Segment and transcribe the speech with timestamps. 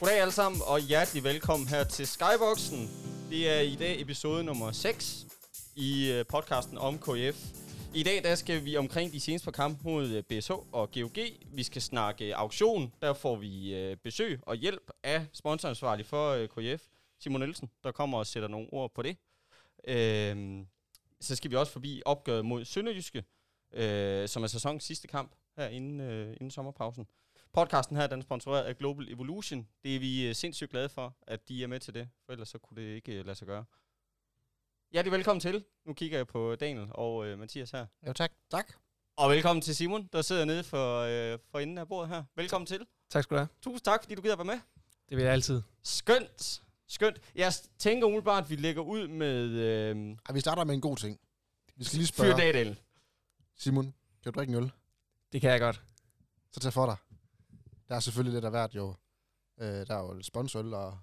[0.00, 2.90] Goddag alle sammen, og hjertelig velkommen her til Skyboxen.
[3.30, 5.26] Det er i dag episode nummer 6
[5.76, 7.38] i øh, podcasten om KF.
[7.94, 11.16] I dag der skal vi omkring de seneste par kampe mod øh, BSH og GOG.
[11.52, 12.92] Vi skal snakke øh, auktion.
[13.02, 16.82] Der får vi besøg og hjælp af sponsoransvarlig for KF,
[17.20, 19.16] Simon Nielsen, der kommer og sætter nogle ord på det.
[19.88, 20.66] Øhm,
[21.20, 23.24] så skal vi også forbi opgøret mod Sønderjyske,
[24.28, 27.06] som er sæsonens sidste kamp her inden, inden sommerpausen.
[27.52, 29.68] Podcasten her den er sponsoreret af Global Evolution.
[29.82, 32.48] Det er vi øh, sindssygt glade for, at de er med til det, for ellers
[32.48, 33.64] så kunne det ikke øh, lade sig gøre.
[34.92, 35.64] Hjertelig velkommen til.
[35.84, 37.86] Nu kigger jeg på Daniel og øh, Mathias her.
[38.06, 38.32] Jo tak.
[38.50, 38.72] Tak.
[39.16, 42.24] Og velkommen til Simon, der sidder nede for, øh, for enden af bordet her.
[42.36, 42.86] Velkommen til.
[43.10, 43.48] Tak skal du have.
[43.62, 44.60] Tusind tak, fordi du gider være med.
[45.08, 45.62] Det vil jeg altid.
[45.82, 46.62] Skønt.
[46.86, 47.20] Skønt.
[47.34, 49.44] Jeg tænker umiddelbart, at vi lægger ud med...
[49.48, 51.20] Øh, ja, vi starter med en god ting.
[51.76, 52.32] Vi skal lige spørge...
[52.32, 52.80] Fyr Daniel.
[53.56, 53.84] Simon,
[54.22, 54.72] kan du drikke en øl?
[55.32, 55.82] Det kan jeg godt.
[56.52, 56.96] Så tag for dig.
[57.88, 58.94] Der er selvfølgelig lidt af hvert jo.
[59.60, 60.98] Øh, der er jo sponsorøl og,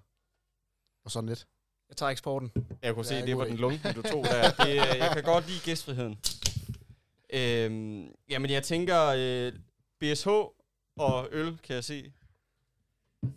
[1.04, 1.46] og sådan lidt.
[1.88, 2.52] Jeg tager eksporten.
[2.82, 4.50] Jeg kunne se, det var den lunke, du tog der.
[4.64, 6.20] Det, jeg kan godt lide gæstfriheden.
[7.32, 9.52] Øhm, jamen, jeg tænker, øh,
[10.00, 10.28] BSH
[10.96, 12.12] og øl, kan jeg se,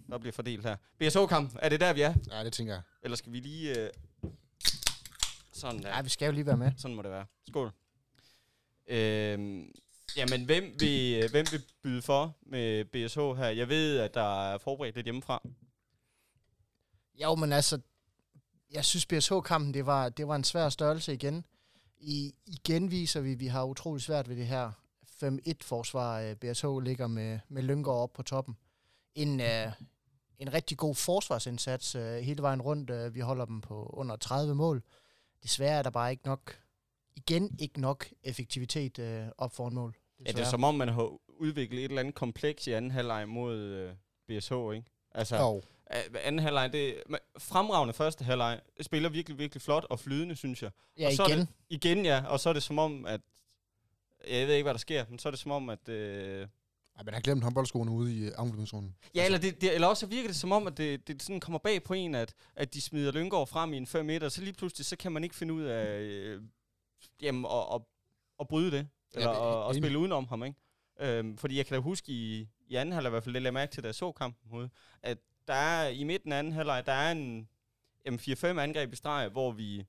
[0.10, 0.76] der bliver fordelt her.
[1.00, 2.14] BSH-kamp, er det der, vi er?
[2.32, 2.82] Ja, det tænker jeg.
[3.04, 3.80] Eller skal vi lige...
[3.80, 3.90] Øh,
[5.54, 5.90] sådan der.
[5.90, 6.72] Ja, vi skal jo lige være med.
[6.78, 7.26] Sådan må det være.
[7.48, 7.72] Skål.
[8.88, 9.72] Øhm,
[10.18, 13.50] Jamen, hvem vil, øh, hvem vil byde for med BSH her?
[13.50, 15.42] Jeg ved, at der er forberedt lidt hjemmefra.
[17.22, 17.80] Jo, men altså,
[18.72, 21.46] jeg synes BSH-kampen, det var, det var en svær størrelse igen.
[21.98, 24.72] I, igen viser vi, at vi har utrolig svært ved det her
[25.24, 26.34] 5-1-forsvar.
[26.34, 28.58] BSH øh, ligger med, med Lyngård op på toppen.
[29.16, 29.74] En, uh,
[30.40, 32.90] en rigtig god forsvarsindsats uh, hele vejen rundt.
[32.90, 34.84] Uh, vi holder dem på under 30 mål.
[35.44, 36.58] Desværre er der bare ikke nok
[37.18, 39.96] igen ikke nok effektivitet øh, op foran mål.
[40.26, 43.30] Ja, det er som om, man har udviklet et eller andet kompleks i anden halvleg
[43.30, 43.94] mod øh,
[44.28, 44.84] BSH, ikke?
[45.12, 45.62] Altså, jo.
[46.24, 50.72] anden halvleg, det er fremragende første halvleg, spiller virkelig, virkelig flot og flydende, synes jeg.
[50.98, 51.40] Ja, og så igen.
[51.40, 53.22] Er det, igen, ja, og så er det som om, at,
[54.28, 55.90] jeg ved ikke, hvad der sker, men så er det som om, at...
[55.90, 56.48] Øh,
[56.98, 58.96] ej, men har glemt håndboldskoene ude i afleveringszonen.
[59.16, 59.26] Ja, altså.
[59.26, 61.84] eller, det, det, eller også virker det som om, at det, det sådan kommer bag
[61.84, 64.86] på en, at, at de smider Lyngård frem i en 5 meter, så lige pludselig,
[64.86, 66.42] så kan man ikke finde ud af, øh,
[67.22, 67.88] jamen, og, og,
[68.38, 68.88] og bryde det.
[69.14, 70.58] Eller ja, og, og spille udenom ham, ikke?
[71.00, 73.54] Øhm, fordi jeg kan da huske i, i anden halvleg i hvert fald, det lagde
[73.54, 74.70] mærke til, da jeg så kampen mod,
[75.04, 77.50] at der er i midten af anden halvleg, der er en
[78.06, 79.86] jamen, 4-5 angreb i streg, hvor vi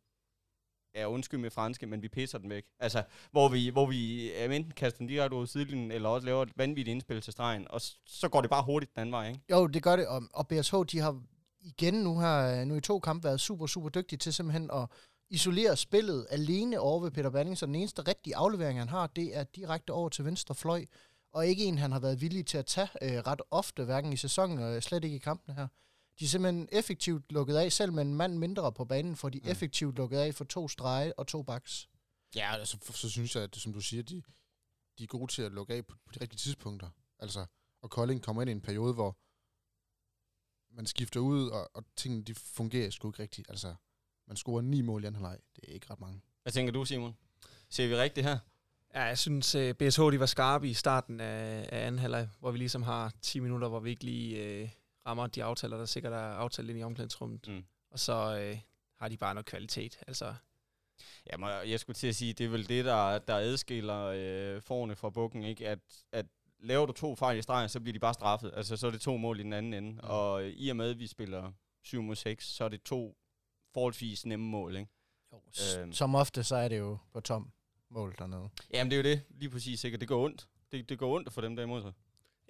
[0.95, 2.65] er undskyld med franske, men vi pisser den væk.
[2.79, 6.53] Altså, hvor vi, hvor vi enten kaster den direkte ud sidelinjen, eller også laver et
[6.57, 9.41] vanvittigt indspil til stregen, og så går det bare hurtigt den anden vej, ikke?
[9.51, 11.23] Jo, det gør det, og, og BSH, de har
[11.61, 14.89] igen nu her, nu i to kampe været super, super dygtige til simpelthen at
[15.31, 19.37] isolerer spillet alene over ved Peter Banning, så den eneste rigtige aflevering, han har, det
[19.37, 20.87] er direkte over til venstre fløj,
[21.33, 24.17] og ikke en, han har været villig til at tage øh, ret ofte, hverken i
[24.17, 25.69] sæsonen og slet ikke i kampene her.
[26.19, 29.41] De er simpelthen effektivt lukket af, selv med en mand mindre på banen, for de
[29.45, 29.51] mm.
[29.51, 31.89] effektivt lukket af for to strege og to baks.
[32.35, 34.23] Ja, altså, så synes jeg, at som du siger, de,
[34.99, 36.91] de er gode til at lukke af på, på de rigtige tidspunkter.
[37.19, 37.47] Altså,
[37.83, 39.17] og Kolding kommer ind i en periode, hvor
[40.77, 43.51] man skifter ud, og, og tingene de fungerer sgu ikke rigtigt.
[43.51, 43.75] Altså,
[44.29, 45.39] man scorer ni mål i anden halvleg.
[45.57, 46.21] Det er ikke ret mange.
[46.43, 47.17] Hvad tænker du, Simon?
[47.69, 48.39] Ser vi rigtigt her?
[48.95, 52.29] Ja, jeg synes, uh, øh, BSH de var skarpe i starten af, af anden halvleg,
[52.41, 54.69] hvor vi ligesom har 10 minutter, hvor vi ikke lige uh,
[55.07, 57.49] rammer de aftaler, der sikkert er aftalt ind i omklædningsrummet.
[57.49, 57.65] Mm.
[57.91, 58.59] Og så uh,
[58.97, 59.99] har de bare noget kvalitet.
[60.07, 60.35] Altså,
[61.27, 64.97] Ja, jeg skulle til at sige, det er vel det, der, der adskiller øh, forne
[64.97, 65.69] fra bukken, ikke?
[65.69, 65.79] At,
[66.13, 66.27] at
[66.61, 68.53] laver du to fejl i stregen, så bliver de bare straffet.
[68.57, 69.93] Altså, så er det to mål i den anden ende.
[69.93, 69.99] Mm.
[70.03, 71.53] Og i og med, at vi spiller
[71.83, 73.17] 7 mod 6, så er det to
[73.79, 74.91] forholdsvis nemme mål, ikke?
[75.33, 75.41] Jo,
[75.81, 75.93] øhm.
[75.93, 77.51] Som ofte, så er det jo på tom
[77.91, 78.49] mål dernede.
[78.75, 79.97] Jamen, det er jo det, lige præcis, ikke?
[79.97, 80.49] Det går ondt.
[80.73, 81.93] Det, det går ondt for dem der imod sig.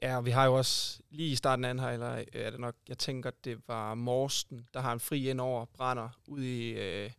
[0.03, 2.75] Ja, og vi har jo også lige i starten af anden halvleg, er det nok,
[2.89, 7.11] jeg tænker, det var Morsten, der har en fri ind over, brænder ud i øh,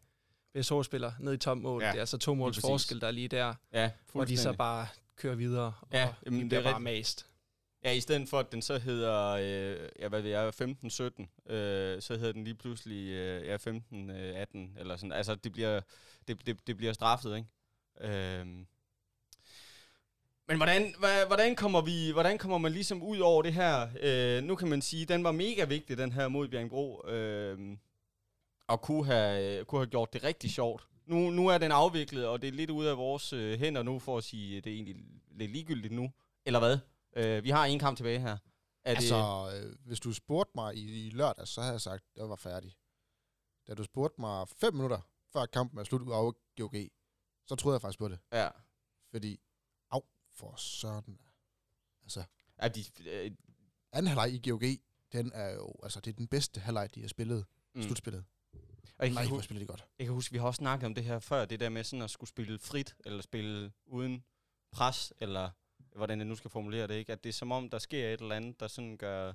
[0.53, 1.81] BSH-spiller, ned i tom mål.
[1.81, 4.53] Ja, det er altså to måls forskel, der er lige der, ja, hvor de så
[4.53, 7.28] bare kører videre, og ja, jamen, det er bare mast.
[7.83, 12.01] Ja, i stedet for, at den så hedder, øh, ja, hvad ved jeg, 15-17, øh,
[12.01, 15.11] så hedder den lige pludselig, øh, ja, 15-18, eller sådan.
[15.11, 15.81] Altså, det bliver,
[16.27, 17.47] det, det, det bliver straffet, ikke?
[18.01, 18.45] Øh,
[20.47, 20.95] men hvordan,
[21.27, 23.87] hvordan, kommer vi, hvordan kommer man ligesom ud over det her?
[24.01, 27.77] Øh, nu kan man sige, den var mega vigtig, den her mod Bjergbro, øh,
[28.67, 30.83] og kunne have, øh, kunne have gjort det rigtig sjovt.
[31.05, 33.99] Nu, nu er den afviklet, og det er lidt ude af vores øh, hænder nu,
[33.99, 34.95] for at sige, det er egentlig
[35.31, 36.11] lidt ligegyldigt nu.
[36.45, 36.77] Eller hvad?
[37.15, 38.37] Øh, vi har en kamp tilbage her.
[38.83, 39.65] Er altså, det...
[39.65, 42.35] øh, hvis du spurgte mig i, i lørdag, så havde jeg sagt, at jeg var
[42.35, 42.75] færdig.
[43.67, 45.01] Da du spurgte mig fem minutter
[45.33, 46.75] før kampen er slut ud af GOG,
[47.47, 48.19] så troede jeg faktisk på det.
[48.31, 48.49] Ja.
[49.11, 49.39] Fordi,
[49.91, 50.01] af
[50.31, 51.19] for sådan.
[52.03, 52.23] Altså,
[52.57, 53.31] er de, øh,
[53.91, 54.61] anden halvleg i GOG,
[55.11, 57.45] den er jo, altså det er den bedste halvleg, de har spillet,
[57.75, 57.81] mm.
[57.81, 58.25] slutspillet.
[58.97, 59.85] Og jeg Nej, hvor spiller de godt.
[59.99, 62.01] jeg kan huske, vi har også snakket om det her før, det der med sådan
[62.01, 64.23] at skulle spille frit, eller spille uden
[64.71, 65.49] pres, eller
[65.95, 67.11] hvordan jeg nu skal formulere det, ikke?
[67.11, 69.33] At det er som om, der sker et eller andet, der sådan gør...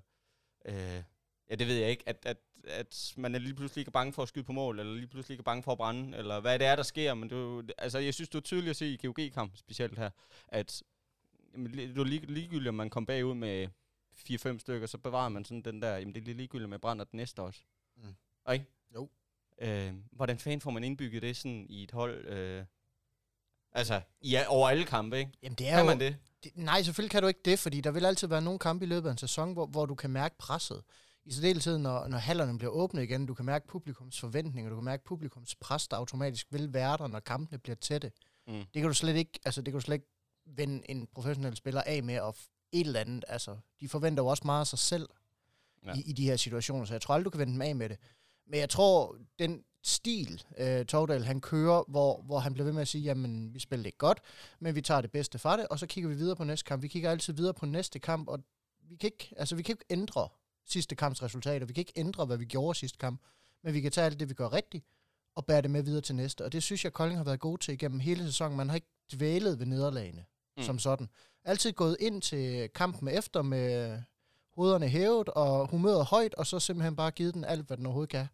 [0.64, 1.02] Øh,
[1.50, 4.22] ja, det ved jeg ikke, at, at, at man er lige pludselig ikke bange for
[4.22, 6.66] at skyde på mål, eller lige pludselig ikke bange for at brænde, eller hvad det
[6.66, 9.56] er, der sker, men jo, altså, jeg synes, det er tydeligt at se i GOG-kamp,
[9.56, 10.10] specielt her,
[10.48, 10.82] at
[11.52, 13.68] jamen, det er lig, ligegyldigt, om man kom bagud med
[14.16, 17.04] 4-5 stykker, så bevarer man sådan den der, jamen det er lige ligegyldigt, med brænder
[17.04, 17.60] den næste også.
[17.96, 18.52] Mm.
[18.52, 18.66] Ikke?
[18.94, 19.08] Jo.
[19.58, 22.26] Øh, hvordan fanden får man indbygget det sådan i et hold?
[22.26, 22.64] Øh,
[23.74, 25.30] altså, i, a- over alle kampe, ikke?
[25.42, 26.16] Jamen, det er Kan jo, man det?
[26.44, 28.88] det, nej, selvfølgelig kan du ikke det, fordi der vil altid være nogle kampe i
[28.88, 30.82] løbet af en sæson, hvor, hvor du kan mærke presset.
[31.24, 34.84] I særdeleshed, når, når hallerne bliver åbnet igen, du kan mærke publikums forventninger, du kan
[34.84, 38.12] mærke publikums pres, der automatisk vil være der, når kampene bliver tætte.
[38.46, 38.52] Mm.
[38.54, 40.06] Det kan du slet ikke, altså det kan du slet ikke
[40.46, 42.36] vende en professionel spiller af med, og
[42.72, 45.08] et eller andet, altså, de forventer jo også meget af sig selv
[45.84, 45.88] Ja.
[45.90, 45.94] ja.
[45.98, 47.88] i, i de her situationer, så jeg tror aldrig, du kan vende dem af med
[47.88, 47.98] det.
[48.46, 52.82] Men jeg tror, den stil, øh, Tordal, han kører, hvor, hvor han bliver ved med
[52.82, 54.18] at sige, jamen, vi spiller ikke godt,
[54.60, 56.82] men vi tager det bedste fra det, og så kigger vi videre på næste kamp.
[56.82, 58.38] Vi kigger altid videre på næste kamp, og
[58.88, 60.28] vi kan ikke, altså, vi kan ikke ændre
[60.66, 61.66] sidste kamps resultater.
[61.66, 63.20] Vi kan ikke ændre, hvad vi gjorde sidste kamp,
[63.64, 64.84] men vi kan tage alt det, vi gør rigtigt,
[65.34, 66.44] og bære det med videre til næste.
[66.44, 68.56] Og det synes jeg, Kolding har været god til igennem hele sæsonen.
[68.56, 70.24] Man har ikke dvælet ved nederlagene
[70.56, 70.60] Mm.
[70.60, 70.66] mm.
[70.66, 71.08] som sådan.
[71.44, 73.98] Altid gået ind til kampen efter med
[74.54, 78.10] hovederne hævet og humøret højt, og så simpelthen bare givet den alt, hvad den overhovedet
[78.10, 78.26] kan.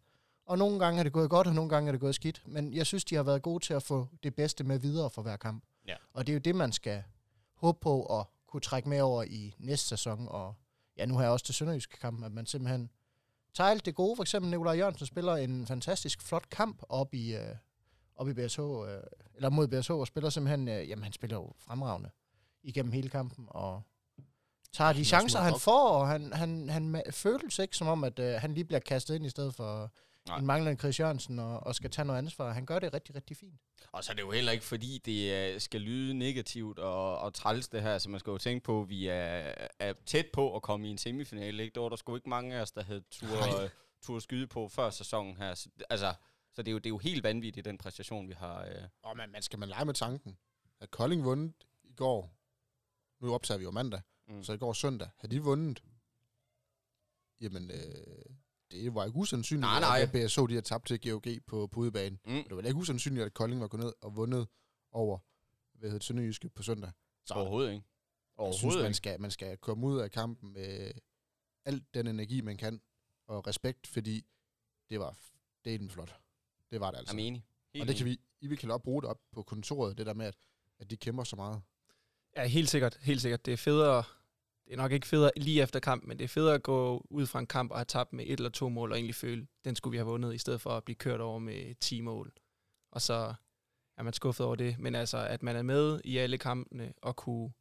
[0.51, 2.41] Og nogle gange er det gået godt, og nogle gange er det gået skidt.
[2.45, 5.21] Men jeg synes, de har været gode til at få det bedste med videre for
[5.21, 5.63] hver kamp.
[5.87, 5.95] Ja.
[6.13, 7.03] Og det er jo det, man skal
[7.55, 10.27] håbe på at kunne trække med over i næste sæson.
[10.29, 10.53] Og
[10.97, 12.89] ja, nu har jeg også til Sønderjyske kamp, at man simpelthen
[13.53, 14.15] tager alt det gode.
[14.15, 17.55] For eksempel Nikolaj Jørgensen spiller en fantastisk flot kamp op i, øh,
[18.15, 19.03] op i BSH, øh,
[19.35, 22.09] eller mod BSH, og spiller simpelthen, øh, jamen han spiller jo fremragende
[22.63, 23.81] igennem hele kampen, og
[24.73, 28.03] tager de er chancer, han får, og han, han, han ma- føles ikke som om,
[28.03, 29.91] at øh, han lige bliver kastet ind i stedet for
[30.27, 30.33] Nej.
[30.35, 30.39] Nej.
[30.39, 32.51] en manglende Chris Jørgensen, og, og skal tage noget ansvar.
[32.53, 33.61] Han gør det rigtig, rigtig fint.
[33.91, 37.33] Og så er det jo heller ikke, fordi det uh, skal lyde negativt og, og
[37.33, 40.55] træls det her, så man skal jo tænke på, at vi er, er tæt på
[40.55, 41.63] at komme i en semifinale.
[41.63, 41.75] Ikke?
[41.75, 43.69] Der var der sgu ikke mange af os, der havde tur, Nej.
[44.01, 45.53] tur skyde på før sæsonen her.
[45.53, 46.13] Så, altså,
[46.53, 48.65] så det er, jo, det er jo helt vanvittigt, den præstation, vi har.
[48.65, 50.37] Uh, Og man, man skal man lege med tanken,
[50.79, 51.53] at Kolding vundet
[51.83, 52.37] i går,
[53.19, 54.43] nu optager vi jo mandag, mm.
[54.43, 55.83] så i går søndag, havde de vundet,
[57.41, 58.35] jamen, øh,
[58.71, 59.99] det var ikke usandsynligt, Nej, nej.
[60.01, 62.19] at BSO de har tabt til GOG på, på udebanen.
[62.25, 62.43] Mm.
[62.43, 64.47] Det var ikke usandsynligt, at Kolding var gået ned og vundet
[64.91, 65.19] over,
[65.73, 66.91] hvad hedder det, Sønderjyske på søndag.
[67.25, 67.85] Så Overhovedet ikke.
[68.39, 70.91] jeg synes, man skal, man skal komme ud af kampen med
[71.65, 72.81] alt den energi, man kan,
[73.27, 74.25] og respekt, fordi
[74.89, 75.17] det var
[75.65, 76.15] delen flot.
[76.71, 77.15] Det var det altså.
[77.15, 77.45] Jeg er enig.
[77.73, 80.05] Helt og det kan vi, I vil kan også bruge det op på kontoret, det
[80.05, 80.35] der med, at,
[80.79, 81.61] at de kæmper så meget.
[82.37, 82.97] Ja, helt sikkert.
[83.01, 83.45] Helt sikkert.
[83.45, 84.03] Det er federe,
[84.65, 87.25] det er nok ikke federe lige efter kamp, men det er federe at gå ud
[87.27, 89.75] fra en kamp og have tabt med et eller to mål, og egentlig føle, den
[89.75, 92.33] skulle vi have vundet, i stedet for at blive kørt over med 10 mål.
[92.91, 93.33] Og så
[93.97, 94.79] er man skuffet over det.
[94.79, 97.51] Men altså, at man er med i alle kampene, og kunne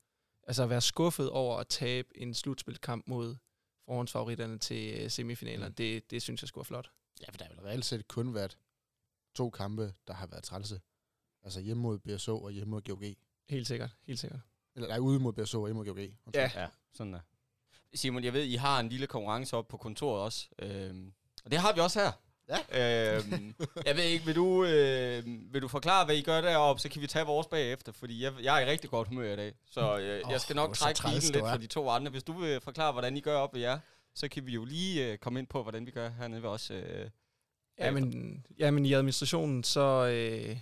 [0.47, 3.37] altså være skuffet over at tabe en slutspilkamp mod
[3.85, 5.75] forhåndsfavoritterne til øh, semifinalerne, Mm.
[5.75, 6.91] det, det synes jeg skulle være flot.
[7.21, 8.59] Ja, for der har vel reelt set kun været
[9.35, 10.81] to kampe, der har været trælse.
[11.43, 13.03] Altså hjemme mod BSO og hjemme mod GOG.
[13.49, 14.41] Helt sikkert, helt sikkert.
[14.77, 15.99] Eller nej, ude mod BSO og hjemme mod GOG.
[16.35, 16.51] Ja.
[16.55, 17.21] Ja, sådan der.
[17.95, 20.49] Simon, jeg ved, I har en lille konkurrence op på kontoret også.
[20.59, 21.13] Øhm,
[21.45, 22.13] og det har vi også her.
[22.49, 23.17] Ja.
[23.17, 23.55] Øhm,
[23.87, 27.03] jeg ved ikke, vil du, øh, vil du forklare, hvad I gør deroppe, så kan
[27.03, 29.55] vi tage vores bagefter, fordi jeg, jeg er i rigtig godt humør i dag.
[29.71, 32.11] Så øh, Åh, jeg skal nok trække du lidt for de to andre.
[32.11, 33.79] Hvis du vil forklare, hvordan I gør op ved jer,
[34.15, 36.71] så kan vi jo lige øh, komme ind på, hvordan vi gør hernede ved os.
[36.71, 37.11] Øh,
[37.79, 40.59] Ja, men, ja, men i administrationen, så, øh,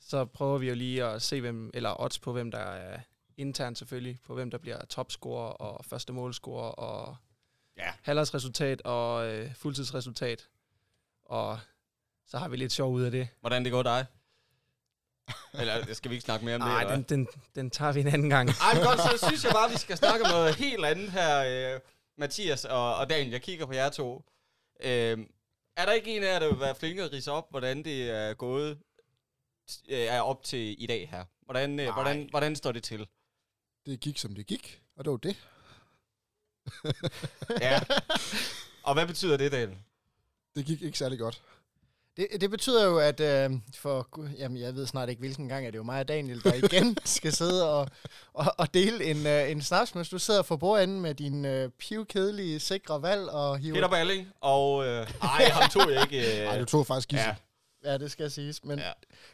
[0.00, 3.00] så prøver vi jo lige at se, hvem, eller odds på, hvem der er
[3.38, 7.16] internt selvfølgelig, på hvem der bliver topscorer og første målscorer og
[7.76, 7.92] Ja.
[8.02, 10.48] halvårsresultat og øh, fuldtidsresultat.
[11.24, 11.60] Og
[12.26, 13.28] så har vi lidt sjov ud af det.
[13.40, 14.06] hvordan det går dig?
[15.54, 16.68] Eller skal vi ikke snakke mere om det?
[16.70, 18.48] Nej, den, den, den tager vi en anden gang.
[18.48, 21.80] Ej, godt, så synes jeg bare, vi skal snakke om noget helt andet her, øh,
[22.16, 23.30] Mathias og, og Daniel.
[23.30, 24.24] Jeg kigger på jer to.
[24.80, 25.18] Øh,
[25.76, 28.10] er der ikke en af jer, der vil være flinke at rise op, hvordan det
[28.10, 28.78] er gået
[29.88, 31.24] øh, er op til i dag her?
[31.40, 33.06] Hvordan, øh, hvordan, hvordan står det til?
[33.88, 35.36] Det gik, som det gik, og det var det.
[37.60, 37.80] Ja.
[38.82, 39.78] Og hvad betyder det, Daniel?
[40.56, 41.42] Det gik ikke særlig godt.
[42.16, 45.70] Det, det betyder jo, at øh, for, jamen, jeg ved snart ikke, hvilken gang er
[45.70, 47.88] det jo mig og Daniel, der igen skal sidde og,
[48.32, 51.70] og, og dele en, øh, en snaps, mens du sidder for bordenden med din øh,
[51.70, 53.74] pivkedelige, sikre valg og hiver...
[53.74, 54.86] Peter Balling og...
[54.86, 56.40] Øh, ej, ham tog jeg ikke.
[56.40, 57.26] Øh, Nej, du tog faktisk gissel.
[57.26, 57.34] ja,
[57.84, 58.64] Ja, det skal siges.
[58.64, 58.92] Men Ja.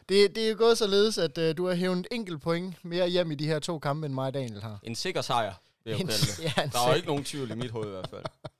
[0.09, 3.09] det, det er jo gået således, at øh, du har hævet et enkelt point mere
[3.09, 4.79] hjem i de her to kampe, end mig og Daniel har.
[4.83, 6.39] en sikker sejr, vil jeg En- kalde det.
[6.57, 8.25] ja, en Der var sik- ikke nogen tvivl i mit hoved i hvert fald.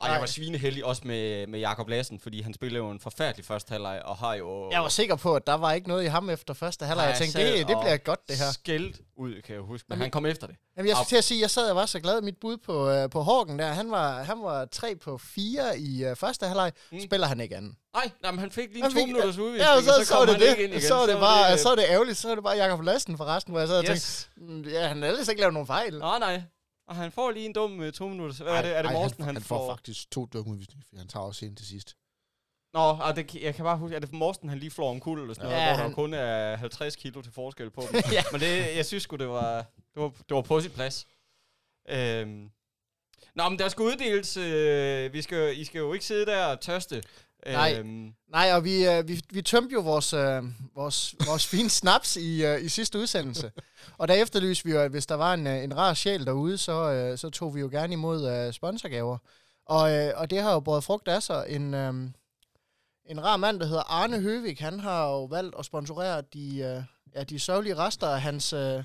[0.00, 3.44] Og jeg var svineheldig også med, med Jakob Lassen, fordi han spiller jo en forfærdelig
[3.44, 4.70] første halvleg, og har jo...
[4.70, 7.06] Jeg var sikker på, at der var ikke noget i ham efter første halvleg.
[7.06, 8.52] Jeg tænkte, det, det bliver godt, det her.
[8.52, 10.56] Skældt ud, kan jeg huske, men Jamen, han kom efter det.
[10.76, 12.22] Jamen, jeg skal til at sige, jeg sad og var så glad.
[12.22, 16.10] Mit bud på, uh, på Horgen der, han var, han var 3 på 4 i
[16.10, 16.72] uh, første halvleg.
[16.92, 17.00] Mm.
[17.00, 17.76] Spiller han ikke anden.
[17.94, 20.26] Nej, nej, men han fik lige en to minutters udvikling, ja, og så, så, så,
[20.26, 20.58] det det.
[20.58, 20.80] Igen.
[20.80, 23.24] Så, det bare, det, så er det ærgerligt, så er det bare Jakob Lassen for
[23.24, 24.28] resten, hvor jeg sad og yes.
[24.36, 25.98] tænkte, mm, ja, han har ellers ikke lavet nogen fejl.
[25.98, 26.42] Nej, nej.
[26.88, 28.42] Og han får lige en dum uh, to minutter.
[28.44, 28.76] Hvad ej, er det?
[28.76, 29.58] Er det Morsten, han, han, han får?
[29.58, 31.96] får faktisk to dumme udvisninger, for han tager også en til sidst.
[32.72, 35.20] Nå, og det, jeg kan bare huske, at det Morsten, han lige flår om kul
[35.20, 35.90] eller sådan noget, ja, hvor han...
[35.90, 38.02] der kun er 50 kilo til forskel på dem.
[38.12, 38.22] ja.
[38.32, 39.56] Men det, jeg synes sgu, det var,
[39.94, 41.06] det var, det var på sit plads.
[41.88, 42.50] Øhm.
[43.34, 44.36] Nå, men der skal uddeles.
[44.36, 47.02] Øh, vi skal, I skal jo ikke sidde der og tørste.
[47.52, 48.14] Nej, øhm.
[48.28, 50.42] Nej og vi, øh, vi, vi tømte jo vores, øh,
[50.74, 53.52] vores, vores fine snaps i, øh, i sidste udsendelse.
[53.98, 56.58] og der efterlyste vi jo, at hvis der var en, øh, en rar sjæl derude,
[56.58, 59.18] så, øh, så tog vi jo gerne imod øh, sponsorgaver.
[59.66, 61.44] Og, øh, og det har jo både frugt af sig.
[61.48, 61.94] En, øh,
[63.04, 66.82] en rar mand, der hedder Arne Høvik, han har jo valgt at sponsorere de, øh,
[67.14, 68.84] ja, de sørgelige rester af hans, øh,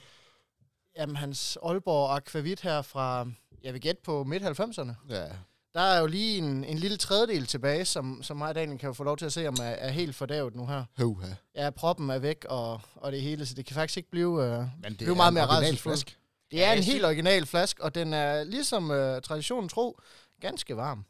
[0.98, 3.28] jamen, hans Aalborg Aquavit her fra,
[3.64, 4.92] jeg vil gætte på midt-90'erne.
[5.10, 5.26] Ja.
[5.74, 8.88] Der er jo lige en, en lille tredjedel tilbage, som, som mig og Daniel kan
[8.88, 10.86] jo få lov til at se, om er, er helt fordavet nu her.
[10.98, 11.28] Høvha.
[11.56, 14.58] Ja, proppen er væk, og, og det hele, så det kan faktisk ikke blive, øh,
[14.58, 16.18] Men det blive meget mere rædselsfuldt.
[16.52, 20.00] Det er ja, en helt original flaske, og den er ligesom øh, traditionen tro,
[20.42, 21.06] ganske varm.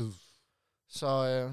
[0.00, 0.12] Uh.
[0.88, 1.52] Så øh,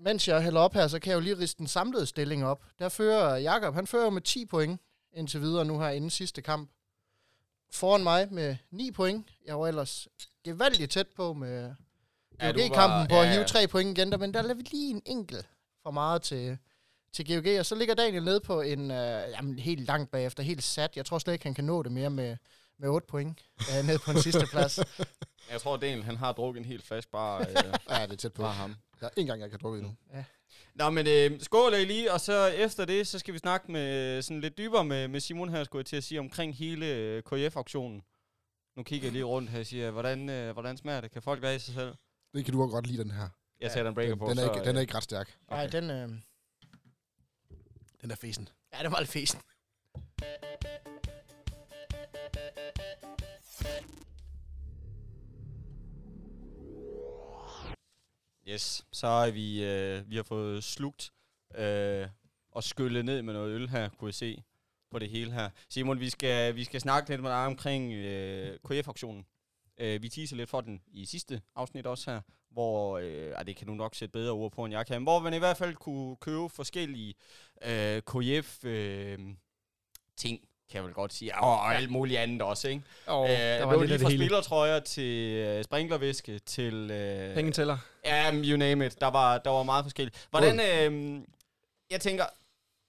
[0.00, 2.64] mens jeg hælder op her, så kan jeg jo lige riste den samlede stilling op.
[2.78, 4.80] Der fører Jakob, han fører med 10 point
[5.12, 6.70] indtil videre nu her inden sidste kamp.
[7.72, 9.26] Foran mig med 9 point.
[9.46, 10.08] Jeg var ellers
[10.44, 11.74] gevaldigt tæt på med
[12.40, 14.90] GOG-kampen ja, på ja, at hive 3 point igen, der, men der lavede vi lige
[14.90, 15.48] en enkelt
[15.82, 16.58] for meget til,
[17.12, 20.64] til GOG, og så ligger Daniel ned på en, øh, jamen helt langt bagefter, helt
[20.64, 20.96] sat.
[20.96, 22.36] Jeg tror slet ikke, han kan nå det mere med,
[22.78, 24.78] med 8 point øh, ned på en sidste plads.
[25.52, 27.54] Jeg tror, Daniel han har drukket en helt flaske bare, øh,
[27.90, 28.42] ja, det er tæt på.
[28.42, 28.70] Bare ham.
[28.70, 29.94] Jeg har ikke engang, jeg kan drukke endnu.
[30.14, 30.24] Ja.
[30.74, 34.40] Nå, men øh, skål lige, og så efter det, så skal vi snakke med sådan
[34.40, 38.02] lidt dybere med, med Simon her, skulle jeg til at sige, omkring hele øh, KF-auktionen.
[38.76, 41.10] Nu kigger jeg lige rundt her og siger, hvordan, øh, hvordan smager det?
[41.10, 41.94] Kan folk være i sig selv?
[42.34, 43.28] Det kan du også godt lide, den her.
[43.60, 44.28] Jeg sætter en breaker den, på.
[44.30, 45.36] Den er, ikke, så, den er ikke ret stærk.
[45.48, 45.56] Okay.
[45.56, 46.08] Nej, den, øh...
[48.02, 48.48] den er fesen.
[48.74, 49.40] Ja, den var lidt fesen.
[58.48, 61.12] Yes, så er vi, øh, vi har fået slugt
[61.54, 62.08] øh,
[62.50, 64.42] og skyllet ned med noget øl her, kunne jeg se
[64.90, 65.50] på det hele her.
[65.68, 69.26] Simon, vi skal, vi skal snakke lidt med dig omkring øh, KF-auktionen.
[69.78, 73.66] Øh, vi teaser lidt for den i sidste afsnit også her, hvor, øh, det kan
[73.66, 76.16] du nok sætte bedre ord på, end jeg kan, hvor man i hvert fald kunne
[76.16, 77.14] købe forskellige
[77.64, 79.28] øh, KF-ting,
[80.24, 82.82] øh, kan jeg vel godt sige, og, alt muligt andet også, ikke?
[83.06, 86.90] Oh, øh, der var lige fra spillertrøjer til øh, sprinklervæske til...
[86.90, 87.78] Øh, Pengetæller.
[88.04, 89.00] Ja, you name it.
[89.00, 90.26] Der var, der var meget forskelligt.
[90.30, 90.60] Hvordan...
[90.60, 91.20] Øh,
[91.90, 92.24] jeg tænker,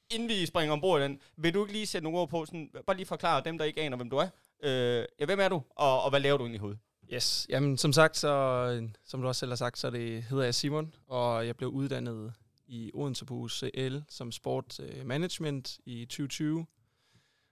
[0.09, 2.69] inden vi springer ombord i den, vil du ikke lige sætte nogle ord på, sådan,
[2.87, 4.27] bare lige forklare dem, der ikke aner, hvem du er.
[4.63, 6.79] Øh, ja, hvem er du, og, og hvad laver du egentlig i hovedet?
[7.13, 10.55] Yes, jamen som sagt, så, som du også selv har sagt, så det, hedder jeg
[10.55, 12.33] Simon, og jeg blev uddannet
[12.67, 16.65] i Odense på UCL som sport øh, management i 2020.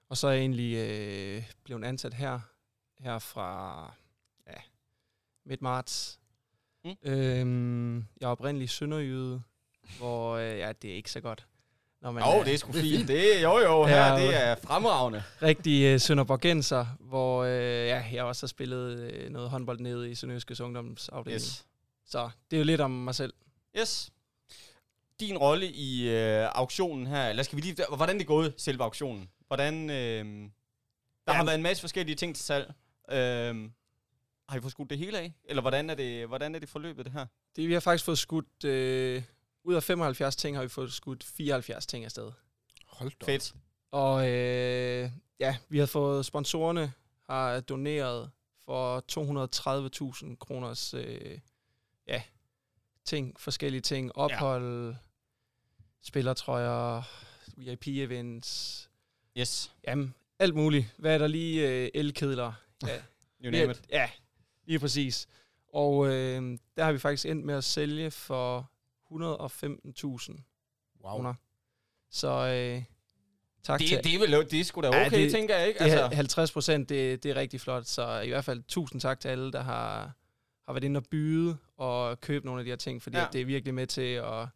[0.09, 2.39] Og så er jeg egentlig øh, blevet ansat her,
[2.99, 3.93] her fra
[4.47, 4.61] ja,
[5.45, 6.19] midt marts.
[6.85, 6.95] Mm.
[7.03, 9.41] Øhm, jeg er oprindelig sønderjyde,
[9.97, 11.47] hvor øh, ja, det er ikke så godt.
[12.01, 13.07] Når man jo, er, det er sgu fint.
[13.07, 15.23] Det, jo, jo, her, ja, det er fremragende.
[15.41, 20.15] Rigtig uh, Sønderborgenser, hvor uh, ja, jeg også har spillet uh, noget håndbold nede i
[20.15, 21.41] Sønderjyskes ungdomsafdeling.
[21.41, 21.65] Yes.
[22.05, 23.33] Så det er jo lidt om mig selv.
[23.79, 24.11] Yes.
[25.19, 29.29] Din rolle i uh, auktionen her, eller skal vi lige, hvordan det gået, selve auktionen?
[29.47, 30.49] Hvordan, uh, der
[31.27, 31.33] ja.
[31.33, 32.73] har været en masse forskellige ting til salg.
[33.11, 33.15] Uh,
[34.49, 35.33] har I fået skudt det hele af?
[35.43, 37.25] Eller hvordan er det, hvordan er det forløbet, det her?
[37.55, 38.63] Det, vi har faktisk fået skudt...
[38.63, 39.23] Uh,
[39.67, 42.31] ud af 75 ting har vi fået skudt 74 ting afsted.
[42.85, 43.25] Hold da.
[43.25, 43.55] Fedt.
[43.91, 46.93] Og øh, ja, vi har fået sponsorerne
[47.29, 48.31] har doneret
[48.65, 49.03] for
[50.31, 51.39] 230.000 kroners øh,
[52.07, 52.21] ja,
[53.05, 54.15] ting, forskellige ting.
[54.15, 54.95] Ophold, ja.
[56.01, 57.01] spillertrøjer,
[57.57, 58.83] VIP-events.
[59.39, 59.71] Yes.
[59.87, 60.85] Jamen, alt muligt.
[60.97, 61.69] Hvad er der lige?
[61.69, 62.53] Øh, elkedler.
[62.83, 62.97] Ja.
[63.43, 63.81] you name it.
[63.89, 64.09] Ja,
[64.65, 65.27] lige præcis.
[65.73, 68.71] Og øh, der har vi faktisk endt med at sælge for
[69.11, 69.13] 115.000
[71.03, 71.11] wow.
[71.11, 71.33] kroner.
[72.09, 72.83] Så øh,
[73.63, 74.03] tak det, til...
[74.03, 75.81] Det er, vel, det er sgu da okay, ja, det, tænker jeg, ikke?
[75.81, 76.15] Altså.
[76.15, 77.85] 50 procent, det, det er rigtig flot.
[77.85, 80.11] Så i hvert fald tusind tak til alle, der har,
[80.65, 83.25] har været inde og byde og købe nogle af de her ting, fordi ja.
[83.33, 84.47] det er virkelig med til at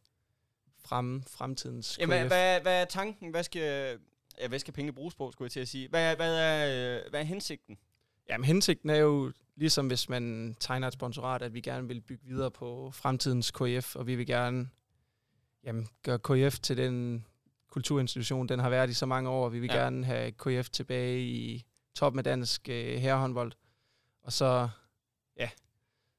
[0.86, 3.30] fremme fremtidens Jamen, hvad, hvad, hvad er tanken?
[3.30, 4.00] Hvad skal,
[4.42, 5.88] ja, hvad skal pengene bruges på, skulle jeg til at sige?
[5.88, 7.78] Hvad, hvad, er, hvad er hensigten?
[8.30, 12.26] Jamen, hensigten er jo ligesom hvis man tegner et sponsorat, at vi gerne vil bygge
[12.26, 14.70] videre på fremtidens KF, og vi vil gerne
[15.64, 17.26] jamen, gøre KF til den
[17.68, 19.50] kulturinstitution, den har været i så mange år.
[19.50, 19.78] Vi vil ja.
[19.78, 23.52] gerne have KF tilbage i top med dansk øh, herrehåndbold.
[24.24, 24.70] Og så,
[25.38, 25.50] ja,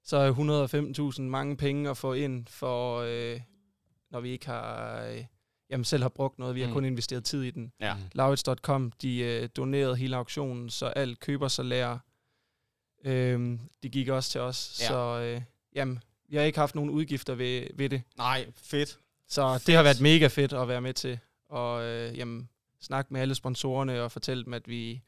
[0.03, 3.41] så er 115.000 mange penge at få ind for, øh,
[4.11, 5.25] når vi ikke har, øh,
[5.73, 6.55] jamen selv har brugt noget.
[6.55, 6.75] Vi har mm.
[6.75, 7.73] kun investeret tid i den.
[7.81, 7.97] Ja.
[8.13, 11.99] Laurits.com, de øh, donerede hele auktionen, så alt køber så lærer.
[13.05, 14.79] Øh, det gik også til os.
[14.81, 14.87] Ja.
[14.87, 15.43] Så øh,
[15.75, 18.03] jamen, vi har ikke haft nogen udgifter ved, ved det.
[18.17, 18.99] Nej, fedt.
[19.29, 19.67] Så fedt.
[19.67, 21.19] det har været mega fedt at være med til.
[21.49, 22.49] Og øh, jamen,
[22.81, 25.03] snakke med alle sponsorerne og fortælle dem, at vi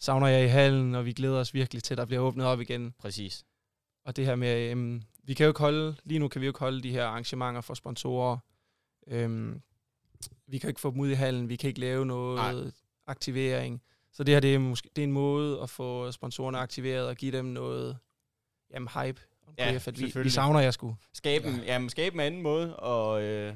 [0.00, 2.60] savner jer i hallen, og vi glæder os virkelig til, at der bliver åbnet op
[2.60, 2.94] igen.
[2.98, 3.44] Præcis.
[4.04, 6.50] Og det her med, øhm, vi kan jo ikke holde, lige nu kan vi jo
[6.50, 8.38] ikke holde de her arrangementer for sponsorer.
[9.06, 9.62] Øhm,
[10.46, 12.70] vi kan ikke få dem ud i hallen, vi kan ikke lave noget Nej.
[13.06, 13.82] aktivering.
[14.12, 17.16] Så det her, det er, måske, det er en måde at få sponsorerne aktiveret og
[17.16, 17.98] give dem noget
[18.70, 19.20] jamen, hype
[19.58, 20.96] ja, KF, at vi, vi savner jer sgu.
[21.14, 21.72] Skabe, ja.
[21.72, 23.54] jamen, skabe en anden måde, og øh,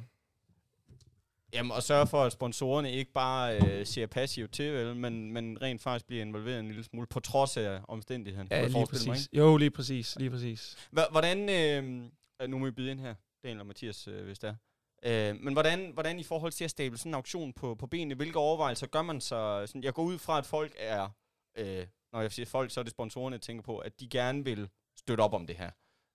[1.52, 5.62] Jamen, og sørge for, at sponsorerne ikke bare øh, ser passivt til, vel, men, men
[5.62, 8.48] rent faktisk bliver involveret en lille smule, på trods af omstændigheden.
[8.50, 9.06] Ja, lige præcis.
[9.06, 10.16] Mig, jo, lige præcis.
[10.18, 10.88] Lige præcis.
[10.90, 14.54] Hvordan, øh, nu må vi byde ind her, Daniel og Mathias, øh, hvis det er.
[15.02, 18.14] Øh, men hvordan, hvordan i forhold til at stable sådan en auktion på, på benene,
[18.14, 19.64] hvilke overvejelser gør man så?
[19.66, 21.08] Sådan, jeg går ud fra, at folk er,
[21.58, 24.44] øh, når jeg siger folk, så er det sponsorerne, jeg tænker på, at de gerne
[24.44, 25.70] vil støtte op om det her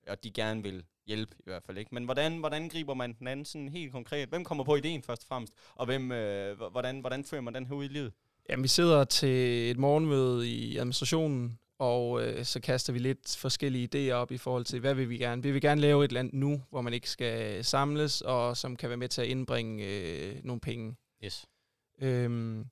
[0.09, 1.77] og de gerne vil hjælpe i hvert fald.
[1.77, 1.93] ikke.
[1.93, 4.29] Men hvordan, hvordan griber man den anden sådan helt konkret?
[4.29, 5.53] Hvem kommer på ideen først og fremmest?
[5.75, 8.13] Og hvem, øh, hvordan, hvordan fører man den her ud i livet?
[8.49, 13.89] Jamen, vi sidder til et morgenmøde i administrationen, og øh, så kaster vi lidt forskellige
[13.95, 15.43] idéer op i forhold til, hvad vil vi gerne?
[15.43, 18.89] Vi vil gerne lave et land nu, hvor man ikke skal samles, og som kan
[18.89, 20.95] være med til at indbringe øh, nogle penge.
[21.23, 21.45] Yes.
[22.01, 22.65] Øhm,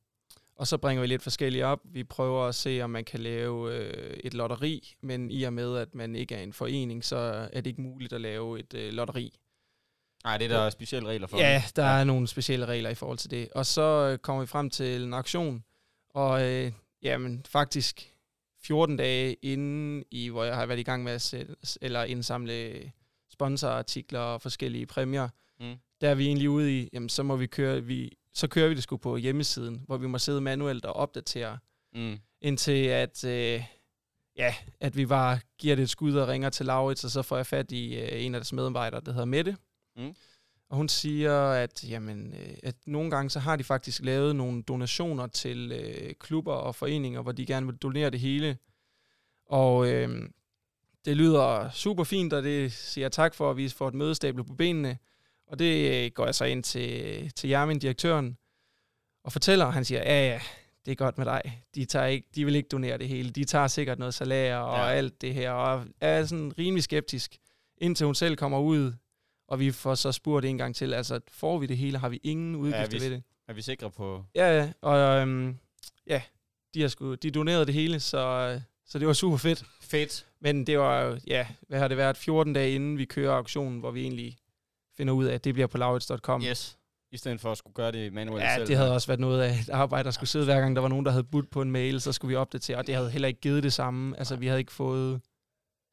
[0.56, 1.80] og så bringer vi lidt forskellige op.
[1.84, 5.78] Vi prøver at se, om man kan lave øh, et lotteri, men i og med,
[5.78, 7.16] at man ikke er en forening, så
[7.54, 9.34] er det ikke muligt at lave et øh, lotteri.
[10.24, 11.38] Nej, det er der specielle regler for.
[11.38, 12.00] Ja, der ja.
[12.00, 13.50] er nogle specielle regler i forhold til det.
[13.56, 15.64] Og så øh, kommer vi frem til en aktion,
[16.10, 18.15] og øh, jamen, faktisk
[18.68, 22.92] 14 dage inden, i, hvor jeg har været i gang med at sætte, eller indsamle
[23.30, 25.76] sponsorartikler og forskellige præmier, mm.
[26.02, 28.76] der er vi egentlig ude i, jamen, så må vi køre, vi så kører vi
[28.76, 31.58] det sgu på hjemmesiden, hvor vi må sidde manuelt og opdatere,
[31.94, 32.18] mm.
[32.42, 33.64] indtil at, øh,
[34.38, 37.36] ja, at vi bare giver det et skud og ringer til Laurits, og så får
[37.36, 39.58] jeg fat i øh, en af deres medarbejdere, der hedder Mette.
[39.98, 40.16] Mm.
[40.76, 44.64] Og hun siger, at, jamen, øh, at nogle gange så har de faktisk lavet nogle
[44.64, 48.58] donationer til øh, klubber og foreninger, hvor de gerne vil donere det hele.
[49.46, 50.30] Og øh,
[51.06, 54.44] det lyder super fint, og det siger jeg tak for, at vi får et mødestable
[54.44, 54.98] på benene.
[55.48, 58.38] Og det går jeg så ind til, til Jermin, direktøren,
[59.24, 60.42] og fortæller, og han siger, ja, ja,
[60.86, 61.64] det er godt med dig.
[61.76, 63.30] De, tager ikke, de vil ikke donere det hele.
[63.30, 64.96] De tager sikkert noget salær og ja.
[64.96, 67.38] alt det her, og er sådan rimelig skeptisk,
[67.78, 68.94] indtil hun selv kommer ud,
[69.48, 72.20] og vi får så spurgt en gang til, altså får vi det hele, har vi
[72.24, 73.24] ingen udgifter ja, vi, ved det?
[73.48, 74.24] Er vi sikre på?
[74.36, 75.58] Ja, ja, og øhm,
[76.08, 76.22] ja,
[76.74, 79.64] de, har sgu, de donerede det hele, så, så det var super fedt.
[79.82, 80.26] Fedt.
[80.40, 83.80] Men det var jo, ja, hvad har det været, 14 dage inden vi kører auktionen,
[83.80, 84.38] hvor vi egentlig
[84.98, 86.44] finder ud af, at det bliver på laurits.com.
[86.44, 86.78] Yes.
[87.12, 88.68] I stedet for at skulle gøre det manuelt ja, selv.
[88.68, 90.90] det havde også været noget af et arbejde, der skulle sidde hver gang, der var
[90.90, 93.28] nogen, der havde budt på en mail, så skulle vi opdatere, og det havde heller
[93.28, 94.18] ikke givet det samme.
[94.18, 95.22] Altså, vi havde ikke fået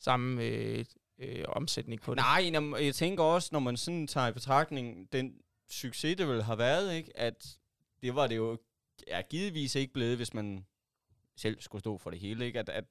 [0.00, 0.84] samme øh,
[1.22, 2.22] øh, omsætning på det.
[2.22, 5.34] Nej, jeg tænker også, når man sådan tager i betragtning, den
[5.70, 7.58] succes, det vel har været, ikke, at
[8.02, 8.58] det var det jo
[9.06, 10.66] ja, givetvis ikke blevet, hvis man
[11.36, 12.46] selv skulle stå for det hele.
[12.46, 12.58] Ikke?
[12.58, 12.84] At, at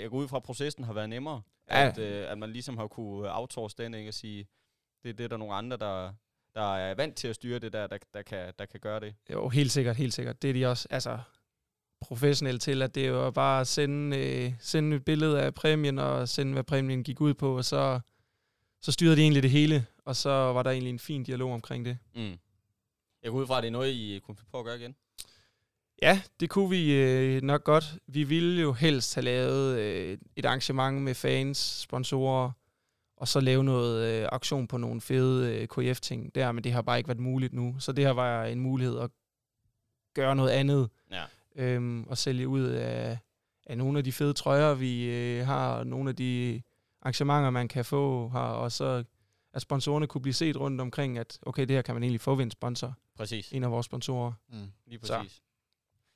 [0.00, 1.42] jeg går ud fra, at processen har været nemmere.
[1.70, 1.88] Ja.
[1.88, 4.10] At, øh, at man ligesom har kunne outsource den, ikke?
[4.10, 4.46] og sige,
[5.04, 6.12] det, det er der nogle andre, der,
[6.54, 9.14] der er vant til at styre det der, der, der, kan, der kan gøre det.
[9.32, 10.42] Jo, helt sikkert, helt sikkert.
[10.42, 11.18] Det er de også altså,
[12.00, 16.28] professionelt til, at det jo bare at sende, øh, sende et billede af præmien, og
[16.28, 18.00] sende, hvad præmien gik ud på, og så,
[18.82, 21.84] så styrede de egentlig det hele, og så var der egentlig en fin dialog omkring
[21.84, 21.98] det.
[22.14, 22.38] Mm.
[23.22, 24.94] Jeg går ud fra, at det er noget, I kunne på at gøre igen.
[26.02, 27.98] Ja, det kunne vi øh, nok godt.
[28.06, 32.50] Vi ville jo helst have lavet øh, et arrangement med fans, sponsorer,
[33.16, 36.82] og så lave noget øh, aktion på nogle fede øh, KF-ting der, men det har
[36.82, 37.76] bare ikke været muligt nu.
[37.78, 39.10] Så det her var en mulighed at
[40.14, 40.90] gøre noget andet.
[41.58, 43.18] Øhm, og sælge ud af,
[43.66, 46.62] af nogle af de fede trøjer, vi øh, har, nogle af de
[47.02, 49.04] arrangementer, man kan få her, og så
[49.54, 52.34] at sponsorerne kunne blive set rundt omkring, at okay, det her kan man egentlig få
[52.34, 52.94] ved en sponsor.
[53.16, 53.52] Præcis.
[53.52, 54.32] En af vores sponsorer.
[54.48, 55.32] Mm, lige præcis.
[55.32, 55.40] Så.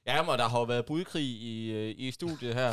[0.06, 2.72] Ja, men der har jo været budkrig i, øh, i studiet her.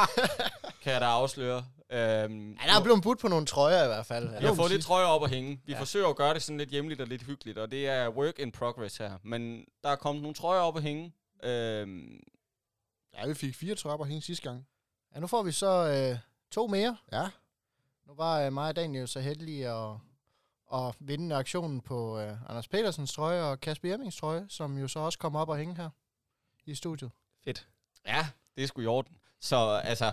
[0.82, 1.64] kan jeg da afsløre.
[1.90, 4.38] Øhm, ja, der er blevet budt på nogle trøjer i hvert fald.
[4.40, 5.60] Vi har fået lidt trøjer op at hænge.
[5.66, 5.80] Vi ja.
[5.80, 8.52] forsøger at gøre det sådan lidt hjemligt og lidt hyggeligt, og det er work in
[8.52, 9.12] progress her.
[9.22, 11.12] Men der er kommet nogle trøjer op at hænge.
[11.42, 12.20] Øhm,
[13.14, 14.66] ja, vi fik fire at hænge sidste gang.
[15.14, 16.18] Ja, nu får vi så øh,
[16.50, 16.96] to mere.
[17.12, 17.28] Ja.
[18.06, 19.96] Nu var øh, mig og Daniel så heldige at,
[20.74, 24.98] at vinde aktionen på øh, Anders Petersens trøje og Kasper Jemmings trøje, som jo så
[24.98, 25.90] også kommer op og hænge her
[26.66, 27.10] i studiet.
[27.44, 27.68] Fedt.
[28.06, 29.16] Ja, det er sgu i orden.
[29.40, 30.12] Så altså,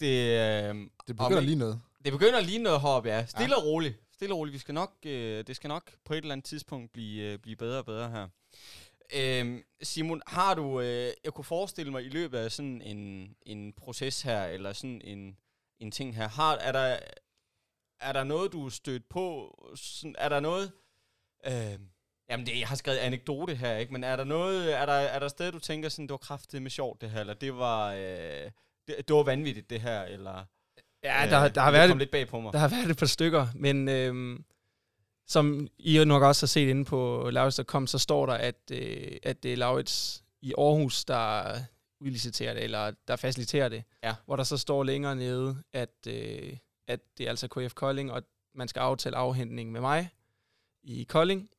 [0.00, 0.74] det, øh,
[1.06, 1.80] Det begynder Om- lige noget.
[2.04, 3.26] det begynder lige noget heroppe, ja.
[3.26, 3.60] Stille ja.
[3.60, 4.00] og roligt.
[4.12, 4.52] Stille og roligt.
[4.52, 7.56] Vi skal nok, øh, det skal nok på et eller andet tidspunkt blive, øh, blive
[7.56, 8.28] bedre og bedre her.
[9.14, 13.72] Øhm, Simon, har du, øh, jeg kunne forestille mig i løbet af sådan en, en
[13.72, 15.36] proces her, eller sådan en,
[15.80, 16.98] en ting her, har, er, der,
[18.00, 19.54] er der noget, du er stødt på?
[19.76, 20.72] Sådan, er der noget,
[21.46, 21.78] øh,
[22.30, 23.92] jamen det, jeg har skrevet anekdote her, ikke?
[23.92, 26.62] men er der noget, er der, er der sted, du tænker sådan, det var kraftigt
[26.62, 28.50] med sjovt det her, eller det var, øh,
[28.88, 30.44] det, det var vanvittigt det her, eller...
[31.04, 32.52] Ja, der, der, har det været lidt bag på mig.
[32.52, 34.44] der har været et par stykker, men øhm,
[35.26, 39.16] som I jo nok også har set inde på Laurits.com, så står der, at, øh,
[39.22, 41.56] at det er Laurits i Aarhus, der
[42.00, 43.84] udliciterer det, eller der faciliterer det.
[44.02, 44.14] Ja.
[44.26, 46.56] Hvor der så står længere nede, at, øh,
[46.88, 48.22] at det er altså KF Kolding, og
[48.54, 50.10] man skal aftale afhentning med mig
[50.82, 51.50] i Kolding.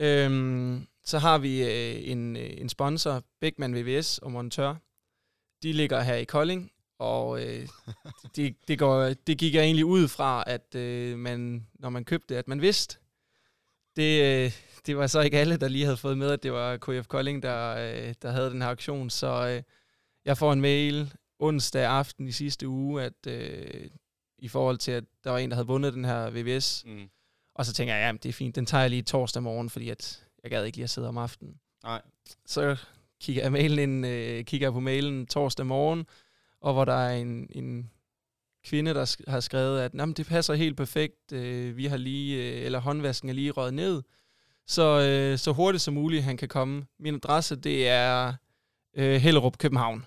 [0.00, 4.74] Øhm, så har vi øh, en, øh, en sponsor, Beckmann VVS og Montør.
[5.62, 7.68] De ligger her i Kolding, og øh,
[8.36, 12.36] det, det, går, det gik jeg egentlig ud fra, at øh, man, når man købte
[12.36, 12.98] at man vidste.
[13.96, 14.52] Det, øh,
[14.86, 17.42] det var så ikke alle, der lige havde fået med, at det var KF Kolding,
[17.42, 19.10] der, øh, der havde den her aktion.
[19.10, 19.62] Så øh,
[20.24, 23.90] jeg får en mail onsdag aften i sidste uge, at øh,
[24.38, 26.84] i forhold til, at der var en, der havde vundet den her VVS.
[26.86, 27.08] Mm.
[27.54, 29.90] Og så tænker jeg, ja, det er fint, den tager jeg lige torsdag morgen, fordi
[29.90, 31.60] at jeg gad ikke lige at sidde om aftenen.
[31.84, 32.02] Nej.
[32.46, 32.76] Så
[33.20, 36.06] kigger jeg, mailen ind, øh, kigger jeg på mailen torsdag morgen,
[36.66, 37.90] og hvor der er en, en
[38.64, 41.96] kvinde, der sk- har skrevet, at "Nå, men det passer helt perfekt, øh, vi har
[41.96, 44.02] lige, øh, eller håndvasken er lige røget ned,
[44.66, 46.86] så, øh, så hurtigt som muligt han kan komme.
[46.98, 48.32] Min adresse, det er
[48.96, 50.04] øh, Hellerup, København.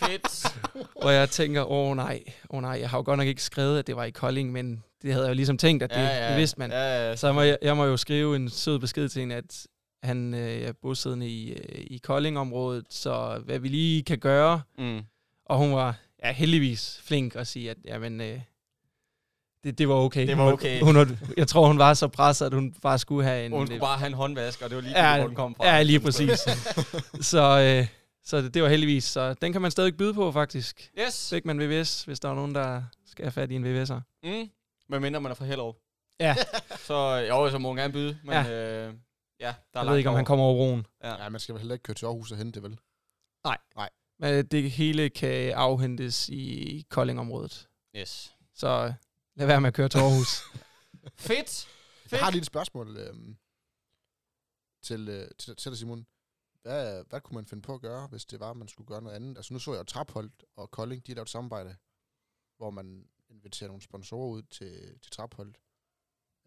[0.00, 0.56] Fedt.
[0.96, 3.86] Og jeg tænker, åh nej, åh nej, jeg har jo godt nok ikke skrevet, at
[3.86, 6.28] det var i Kolding, men det havde jeg jo ligesom tænkt, at det, ja, ja.
[6.30, 6.70] det vidste man.
[6.70, 7.16] Ja, ja.
[7.16, 9.66] Så jeg må, jeg må jo skrive en sød besked til hende, at
[10.04, 11.58] han øh, er bosiddende i, øh,
[11.90, 14.62] i Kolding-området, så hvad vi lige kan gøre.
[14.78, 15.00] Mm.
[15.46, 18.40] Og hun var ja, heldigvis flink at sige, at jamen, øh,
[19.64, 20.26] det, det var okay.
[20.26, 20.80] Det var Hun okay.
[20.80, 23.52] Hun, var- jeg tror, hun var så presset, at hun bare skulle have en...
[23.52, 25.66] Hun skulle bare have en håndvask, og det var lige, Ja, hvor den kom fra.
[25.66, 26.38] Ja, lige præcis.
[27.30, 27.86] så øh,
[28.24, 29.04] så det, det var heldigvis.
[29.04, 30.90] Så den kan man stadig byde på, faktisk.
[31.00, 31.28] Yes.
[31.32, 34.00] Beckmann VVS, hvis der er nogen, der skal have fat i en VVS'er.
[34.24, 34.48] Mm.
[34.88, 35.74] Men mindre man er fra Hellerup.
[36.20, 36.34] Ja.
[36.86, 38.18] Så jo, så må hun gerne byde.
[38.24, 38.86] Men Ja.
[38.86, 38.94] øh,
[39.40, 40.86] ja der er Jeg ved ikke, om han kommer over broen.
[41.02, 41.22] Ja.
[41.22, 42.78] Ja, man skal vel heller ikke køre til Aarhus og hente det, vel?
[44.18, 47.68] Men det hele kan afhentes i Kolding-området.
[47.96, 48.36] Yes.
[48.54, 48.94] Så øh,
[49.34, 50.42] lad være med at køre til Aarhus.
[51.28, 51.68] Fedt.
[52.02, 52.22] Jeg Fedt.
[52.22, 53.36] har lige et spørgsmål øhm,
[54.82, 56.06] til, øh, til, til dig, Simon.
[56.62, 59.02] Hvad, hvad kunne man finde på at gøre, hvis det var, at man skulle gøre
[59.02, 59.36] noget andet?
[59.36, 61.76] Altså nu så jeg jo Trapholdt og Kolding, de har lavet et samarbejde,
[62.56, 65.58] hvor man inviterer nogle sponsorer ud til, til Trapholdt.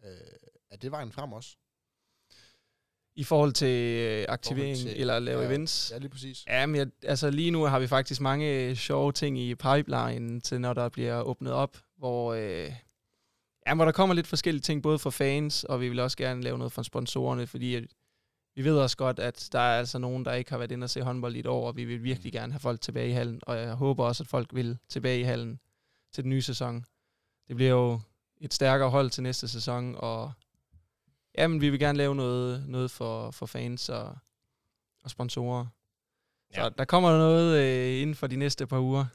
[0.04, 1.56] Øh, er det vejen frem også?
[3.18, 5.90] I forhold til øh, aktivering til- eller lave ja, events.
[5.94, 6.44] Ja, lige præcis.
[6.46, 10.40] Ja, men jeg, altså lige nu har vi faktisk mange øh, sjove ting i pipeline
[10.40, 12.72] til, når der bliver åbnet op, hvor, øh,
[13.66, 16.42] ja, hvor der kommer lidt forskellige ting, både for fans, og vi vil også gerne
[16.42, 17.84] lave noget for sponsorerne, fordi at
[18.56, 20.90] vi ved også godt, at der er altså nogen, der ikke har været inde og
[20.90, 23.40] se håndbold i et år, og vi vil virkelig gerne have folk tilbage i hallen,
[23.42, 25.60] og jeg håber også, at folk vil tilbage i hallen
[26.14, 26.84] til den nye sæson.
[27.48, 28.00] Det bliver jo
[28.40, 30.32] et stærkere hold til næste sæson, og
[31.42, 34.16] jamen, vi vil gerne lave noget, noget for, for fans og,
[35.04, 35.66] og sponsorer.
[36.54, 36.68] Så Ja.
[36.68, 39.06] der kommer noget øh, inden for de næste par uger,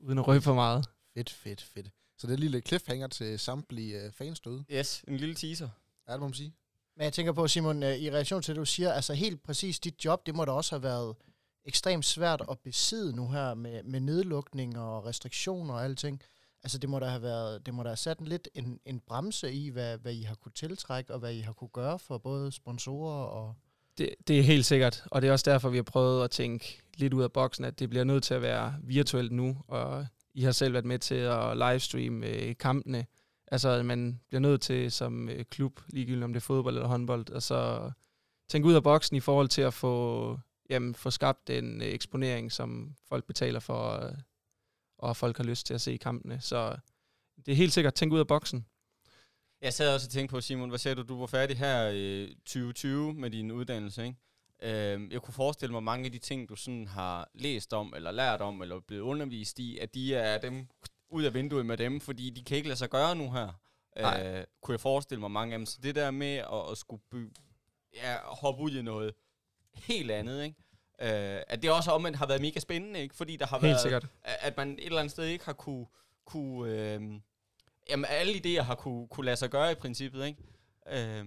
[0.00, 0.86] uden at røbe for meget.
[1.14, 1.90] Fedt, fedt, fedt.
[2.18, 4.64] Så det er lidt cliffhanger til samtlige øh, fans derude.
[4.72, 5.68] Yes, en lille teaser.
[6.08, 6.52] Ja, det må man sige.
[6.96, 9.78] Men jeg tænker på, Simon, øh, i relation til det, du siger, altså helt præcis
[9.80, 11.16] dit job, det må da også have været
[11.64, 16.22] ekstremt svært at besidde nu her med, med nedlukning og restriktioner og alting.
[16.66, 19.00] Altså det må da have været, det må da have sat en lidt en, en
[19.00, 22.18] bremse i, hvad, hvad I har kunne tiltrække, og hvad I har kunne gøre for
[22.18, 23.54] både sponsorer og...
[23.98, 26.82] Det, det er helt sikkert, og det er også derfor, vi har prøvet at tænke
[26.96, 30.42] lidt ud af boksen, at det bliver nødt til at være virtuelt nu, og I
[30.42, 33.06] har selv været med til at livestreame øh, kampene.
[33.46, 36.88] Altså, at man bliver nødt til som øh, klub, ligegyldigt om det er fodbold eller
[36.88, 37.90] håndbold, og så
[38.48, 40.38] tænke ud af boksen i forhold til at få,
[40.70, 44.12] jamen, få skabt en øh, eksponering, som folk betaler for, øh,
[44.98, 46.40] og folk har lyst til at se kampene.
[46.40, 46.76] Så
[47.46, 48.66] det er helt sikkert, tænk ud af boksen.
[49.60, 52.34] Jeg sad også og tænkte på, Simon, hvad sagde du, du var færdig her i
[52.34, 54.16] 2020 med din uddannelse, ikke?
[54.62, 58.10] Øhm, jeg kunne forestille mig, mange af de ting, du sådan har læst om, eller
[58.10, 60.66] lært om, eller blevet undervist i, at de er dem
[61.10, 63.60] ud af vinduet med dem, fordi de kan ikke lade sig gøre nu her.
[64.00, 64.38] Nej.
[64.38, 65.66] Øh, kunne jeg forestille mig mange af dem.
[65.66, 67.32] Så det der med at, at skulle by,
[67.94, 69.14] ja, hoppe ud i noget
[69.74, 70.56] helt andet, ikke?
[71.02, 73.14] Øh, at det også omvendt har været mega spændende, ikke?
[73.14, 74.06] Fordi der har Helt været, sikkert.
[74.24, 75.86] at man et eller andet sted ikke har kunne,
[76.24, 77.00] kunne øh,
[77.90, 80.42] jamen alle idéer har kunne, kunne lade sig gøre i princippet, ikke?
[80.92, 81.26] Øh,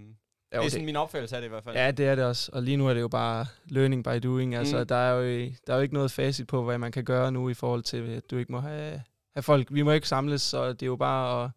[0.56, 1.76] Jo, det er sådan min opfattelse af det i hvert fald.
[1.76, 2.52] Ja, det er det også.
[2.54, 4.56] Og lige nu er det jo bare learning by doing.
[4.56, 4.88] Altså, Mm.
[4.88, 7.50] der, er jo, der er jo ikke noget facit på, hvad man kan gøre nu
[7.50, 9.04] i forhold til, at du ikke må have,
[9.36, 9.68] have folk.
[9.72, 11.52] Vi må ikke samles, så det er jo bare at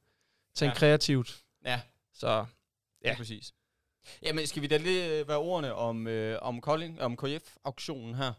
[0.55, 0.79] tænke ja.
[0.79, 1.43] kreativt.
[1.65, 1.81] Ja.
[2.15, 2.45] Så Ja,
[3.05, 3.17] Ja.
[3.17, 3.53] præcis.
[4.23, 8.33] Jamen, skal vi da lige være ordene om, øh, om Kolding, om KF-auktionen her?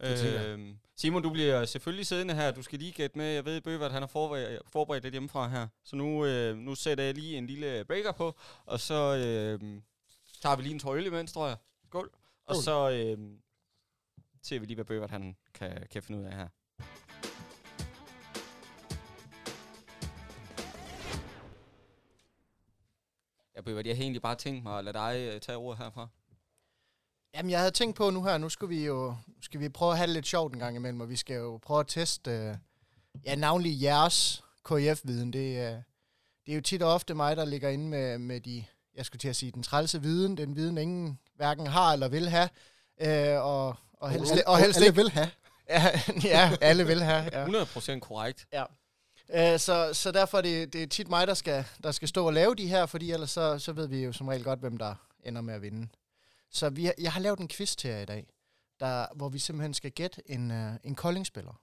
[0.00, 2.50] Øh, Simon, du bliver selvfølgelig siddende her.
[2.50, 3.26] Du skal lige gætte med.
[3.26, 5.68] Jeg ved, Bøvert, han har forberedt, forberedt lidt hjemmefra her.
[5.84, 8.34] Så nu, øh, nu sætter jeg lige en lille breaker på,
[8.66, 9.80] og så øh,
[10.42, 11.56] tager vi lige en tår øl imens, tror jeg.
[11.86, 12.10] Skål.
[12.46, 13.18] Og så øh,
[14.42, 16.48] ser vi lige, hvad Bøvert han kan, kan finde ud af her.
[23.56, 26.08] Ja, Bøvert, jeg har egentlig bare tænkt mig at lade dig øh, tage ordet herfra.
[27.34, 29.98] Jamen, jeg havde tænkt på nu her, nu skal vi jo skal vi prøve at
[29.98, 32.54] have det lidt sjovt en gang imellem, og vi skal jo prøve at teste, øh,
[33.24, 35.32] ja, navnlig jeres KF-viden.
[35.32, 35.82] Det, øh,
[36.46, 38.64] det er jo tit og ofte mig, der ligger inde med, med de,
[38.96, 42.28] jeg skulle til at sige, den trælse viden, den viden, ingen hverken har eller vil
[42.28, 42.48] have,
[43.00, 45.30] øh, og, og helst, og helst alle ikke, vil have.
[45.76, 47.64] ja, ja, alle vil have, ja.
[47.64, 48.46] 100% korrekt.
[49.34, 52.26] Øh, så, så derfor er det, det er tit mig, der skal, der skal stå
[52.26, 54.76] og lave de her, fordi ellers så, så ved vi jo som regel godt, hvem
[54.76, 55.88] der ender med at vinde.
[56.50, 58.26] Så vi, har- jeg har lavet en quiz til jer i dag,
[58.80, 61.60] der, hvor vi simpelthen skal gætte en, uh, en koldingspiller.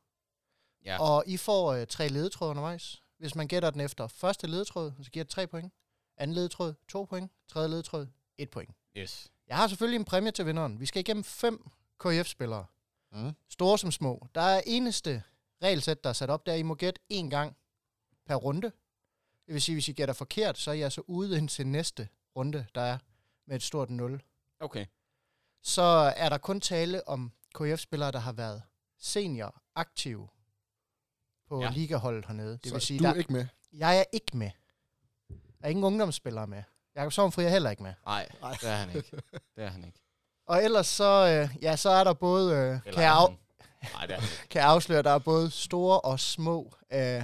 [0.86, 1.02] Ja.
[1.02, 3.02] Og I får uh, tre ledetråde undervejs.
[3.20, 5.74] Hvis man gætter den efter første ledetråd, så giver det tre point.
[6.18, 7.32] Anden ledetråd, to point.
[7.48, 8.76] Tredje ledetråd, et point.
[8.98, 9.32] Yes.
[9.48, 10.80] Jeg har selvfølgelig en præmie til vinderen.
[10.80, 12.66] Vi skal igennem fem KF-spillere.
[13.12, 13.32] Mm.
[13.50, 14.28] Store som små.
[14.36, 15.24] Der er eneste
[15.64, 17.58] regelsæt, der er sat op, der er, I må gætte én gang
[18.26, 18.72] per runde.
[19.46, 22.66] Det vil sige, hvis I gætter forkert, så er I altså ude indtil næste runde,
[22.76, 22.98] der er
[23.48, 24.22] med et stort 0.
[24.60, 24.86] Okay.
[25.64, 25.82] Så
[26.18, 28.64] er der kun tale om KF-spillere, der har været
[29.00, 30.28] senior aktive
[31.48, 31.70] på Ja.
[31.70, 32.52] ligaholdet hernede.
[32.58, 33.46] Det Så vil sige, du er der, ikke med.
[33.74, 34.52] jeg er ikke med.
[35.30, 36.64] Der er ingen ungdomsspillere med.
[36.96, 37.94] Jakob Sovnfri er heller ikke med.
[38.06, 39.12] Nej, det er han ikke.
[39.56, 40.00] Det er han ikke.
[40.46, 41.04] Og ellers så,
[41.54, 43.38] øh, ja, så er der både, øh, Eller kan, jeg af?
[43.94, 47.22] Nej, det er kan jeg afsløre, der er både store og små øh,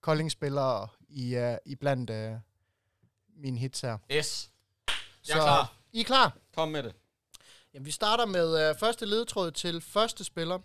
[0.00, 2.32] Kolding-spillere i, øh, i blandt øh,
[3.36, 3.98] mine hits her.
[4.12, 4.50] Yes.
[4.88, 5.74] Jeg Så- er klar.
[5.92, 6.36] I er klar?
[6.54, 6.92] Kom med det.
[7.74, 10.58] Jamen, vi starter med øh, første ledtråd til første spiller.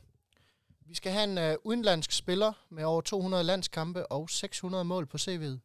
[0.86, 5.18] Vi skal have en øh, udenlandsk spiller med over 200 landskampe og 600 mål på
[5.18, 5.60] CV'et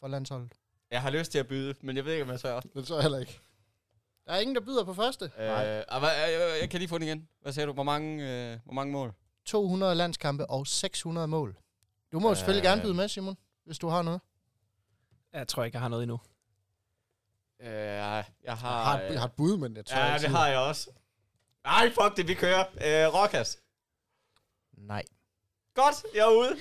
[0.00, 0.52] for landsholdet.
[0.90, 2.60] Jeg har lyst til at byde, men jeg ved ikke, om jeg tør.
[2.60, 3.40] Det tror jeg heller ikke.
[4.26, 5.24] Der er ingen, der byder på første.
[5.24, 7.28] Øh, ah, hvad, jeg, jeg, jeg kan lige få den igen.
[7.42, 7.72] Hvad sagde du?
[7.72, 9.12] Hvor mange, øh, hvor mange mål?
[9.44, 11.56] 200 landskampe og 600 mål.
[12.12, 14.20] Du må øh, selvfølgelig gerne byde med, Simon, hvis du har noget.
[15.32, 16.20] jeg tror ikke, jeg har noget endnu.
[17.60, 18.84] Øh, jeg Jeg har...
[18.84, 20.90] har, øh, jeg har et bud, men jeg tror ja, ikke det har jeg også.
[21.64, 22.60] Nej, fuck det, vi kører.
[22.60, 23.58] Øh, Rokas.
[24.72, 25.02] Nej.
[25.74, 26.56] Godt, jeg er ude.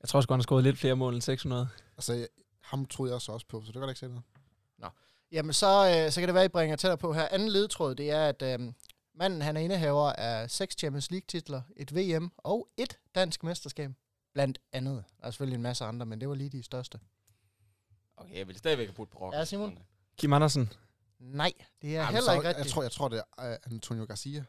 [0.00, 1.68] Jeg tror sgu, han har skåret lidt flere mål end 600.
[1.96, 2.28] Altså, jeg,
[2.60, 4.22] ham troede jeg også også på, så det kan jeg ikke sige noget.
[5.32, 7.28] Jamen, så, øh, så kan det være, at I bringer tættere på her.
[7.28, 8.72] Anden ledtråd, det er, at øh,
[9.20, 13.90] manden han er indehaver af seks Champions League-titler, et VM og et dansk mesterskab.
[14.34, 15.04] Blandt andet.
[15.20, 16.98] Der er selvfølgelig en masse andre, men det var lige de største.
[18.16, 19.38] Okay, jeg vil stadigvæk have budt på Rokas.
[19.38, 19.78] Ja, Simon.
[20.18, 20.72] Kim Andersen.
[21.18, 21.52] Nej,
[21.82, 22.64] det er Ej, heller så- ikke rigtigt.
[22.66, 24.44] Jeg tror, jeg tror det er uh, Antonio Garcia.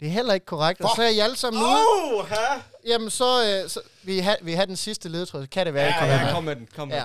[0.00, 0.80] Det er heller ikke korrekt.
[0.80, 0.96] Og Fuck.
[0.96, 1.70] så er I alle sammen ude.
[2.18, 2.60] Oh, ha?
[2.86, 3.24] Jamen, så,
[3.64, 5.46] øh, så vi har vi har den sidste ledtråd.
[5.46, 6.32] Kan det være, Ja, I kommer ja, med?
[6.34, 6.66] kom med den.
[6.76, 6.96] Kom med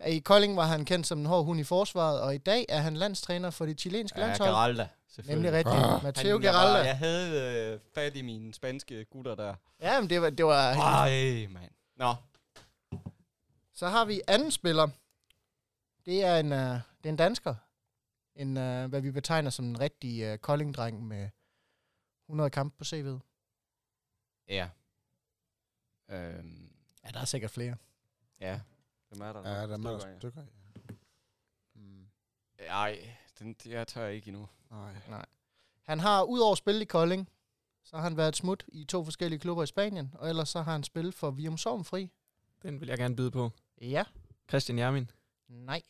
[0.00, 0.06] Ja.
[0.10, 2.78] I Kolding var han kendt som en hård hund i forsvaret, og i dag er
[2.80, 4.50] han landstræner for det chilenske Ja, landshold.
[4.50, 5.42] Geralda, selvfølgelig.
[5.52, 5.84] Nemlig rigtigt.
[5.84, 6.02] Ah.
[6.02, 6.78] Matteo jeg, Geralda.
[6.88, 9.54] jeg havde øh, fat i mine spanske gutter der.
[9.80, 11.70] Ja, men det var, det var Ej, mand.
[11.96, 12.14] Nå,
[13.72, 14.88] Så har vi anden spiller.
[16.04, 17.54] Det er en, uh, det er en dansker.
[18.34, 21.28] En, uh, hvad vi betegner som en rigtig uh, Kolding-dreng med
[22.28, 23.20] 100 kampe på CV'et.
[24.48, 24.68] ja.
[26.10, 26.70] Øhm,
[27.04, 27.76] Ja, der er sikkert flere.
[28.40, 28.60] ja.
[29.08, 29.50] Hvem er der?
[29.50, 30.40] Ja, der er Stykker, stykker.
[30.40, 30.94] Ja.
[31.74, 32.06] Mm,
[32.58, 34.48] Ej, den, jeg tør ikke endnu.
[35.08, 35.26] nej.
[35.82, 37.28] Han har, udover at spille i Kolding,
[37.84, 40.72] så har han været smut i to forskellige klubber i Spanien, og ellers så har
[40.72, 42.10] han spillet for Vium Fri.
[42.62, 43.50] Den vil jeg gerne byde på.
[43.80, 44.04] Ja.
[44.48, 45.10] Christian Jermin.
[45.48, 45.82] Nej.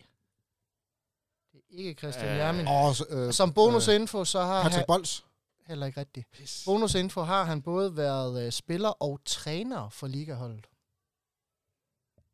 [1.53, 2.33] Det er ikke Christian Øh.
[2.33, 2.67] øh, Jermin.
[2.69, 4.85] Og øh, Som bonusinfo, så har Patrick han...
[4.87, 5.25] Bols.
[5.67, 6.31] Heller ikke rigtigt.
[6.31, 6.63] Pis.
[6.67, 10.67] Bonusinfo har han både været øh, spiller og træner for ligaholdet.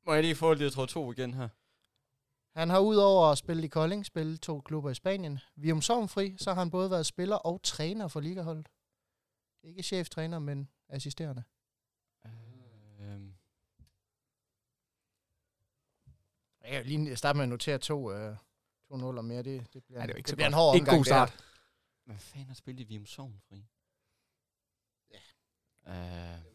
[0.06, 1.48] Må jeg lige få lidt tror to igen her?
[2.56, 5.38] Han har udover at spille i Kolding, spillet to klubber i Spanien.
[5.56, 8.68] Vium Sovnfri, så har han både været spiller og træner for ligaholdet.
[9.62, 11.42] Ikke cheftræner, men assisterende.
[13.00, 13.34] Øhm,
[16.64, 18.36] Jeg kan lige starte med at notere to, øh,
[18.88, 19.42] to nuller mere.
[19.42, 20.62] Det, det bliver, Ej, det er det ikke så bliver en godt.
[20.62, 20.98] hård Ikke omgang.
[20.98, 21.26] god det her.
[21.26, 21.44] start.
[22.04, 23.64] hvad fanden har spillet i Vium Sovnfri?
[25.86, 25.92] Uh,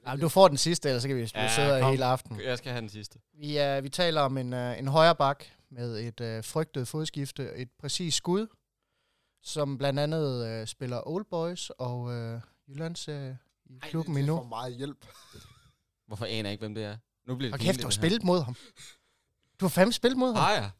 [0.05, 1.91] Ej, du får den sidste, ellers så kan vi Ja, ja, sidde her kom.
[1.91, 2.41] hele aften.
[2.41, 3.19] jeg skal have den sidste.
[3.34, 7.53] Vi, uh, vi taler om en, uh, en højre bak med et uh, frygtet fodskifte,
[7.55, 8.47] et præcis skud,
[9.41, 13.15] som blandt andet uh, spiller Old Boys og uh, Jyllands uh,
[13.65, 14.38] i klubben det, det er endnu.
[14.38, 15.05] for meget hjælp.
[16.07, 16.97] Hvorfor aner jeg ikke, hvem det er?
[17.27, 18.55] Nu bliver det Og kæft, du har spillet mod ham.
[19.59, 20.35] Du har fandme spillet mod ham.
[20.35, 20.71] Har jeg?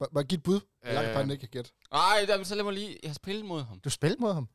[0.00, 0.60] Må må jeg give et bud?
[0.84, 0.94] Øh.
[0.94, 1.70] Jeg kan bare ikke gætte.
[1.92, 2.98] Nej, så lad mig lige...
[3.02, 3.80] Jeg har spillet mod ham.
[3.80, 4.48] Du har spillet mod ham.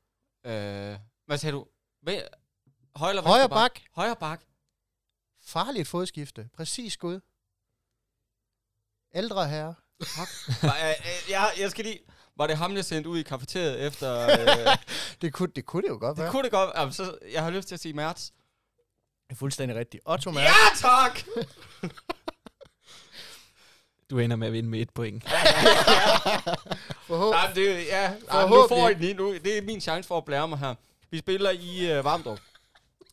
[0.45, 1.67] Øh, hvad sagde du?
[2.01, 2.21] Hvad?
[2.95, 3.79] Højre eller Højre venstre bak.
[3.91, 4.43] Højre bak.
[5.41, 6.49] Farligt fodskifte.
[6.53, 7.19] Præcis skud.
[9.13, 9.75] Ældre herre.
[10.61, 11.99] Var, øh, øh, jeg, jeg skal lige...
[12.37, 14.21] Var det ham, jeg sendte ud i kafeteriet efter...
[14.29, 14.77] Øh,
[15.21, 16.31] Det kunne det, kunne det jo godt det være.
[16.31, 16.69] kunne det godt...
[16.77, 18.25] Jamen, så, jeg har lyst til at sige Mertz.
[19.29, 20.03] Det er fuldstændig rigtigt.
[20.05, 20.43] Otto Mærk.
[20.45, 21.19] Ja, tak!
[24.09, 25.23] Du ender med at vinde med et point.
[27.07, 28.69] Forhåb- Nej, det, ja, Ej, nu Forhåbentlig.
[28.69, 29.33] får I den lige nu.
[29.33, 30.75] Det er min chance for at blære mig her.
[31.11, 32.39] Vi spiller i øh, Varmdrup.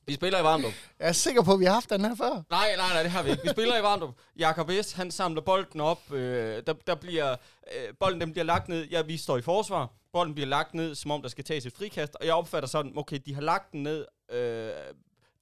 [0.08, 0.72] Vi spiller i Varmdrup.
[0.98, 2.42] Jeg er sikker på, at vi har haft den her før.
[2.50, 3.42] Nej, nej, nej, det har vi ikke.
[3.42, 4.14] Vi spiller i Varmdrup.
[4.38, 6.12] Jakob Vest, han samler bolden op.
[6.12, 7.36] Øh, der, der bliver,
[7.76, 8.84] øh, bolden den bliver lagt ned.
[8.84, 9.90] Ja, vi står i forsvar.
[10.12, 12.14] Bolden bliver lagt ned, som om der skal tages et frikast.
[12.14, 14.06] Og jeg opfatter sådan, okay, de har lagt den ned.
[14.32, 14.38] Øh,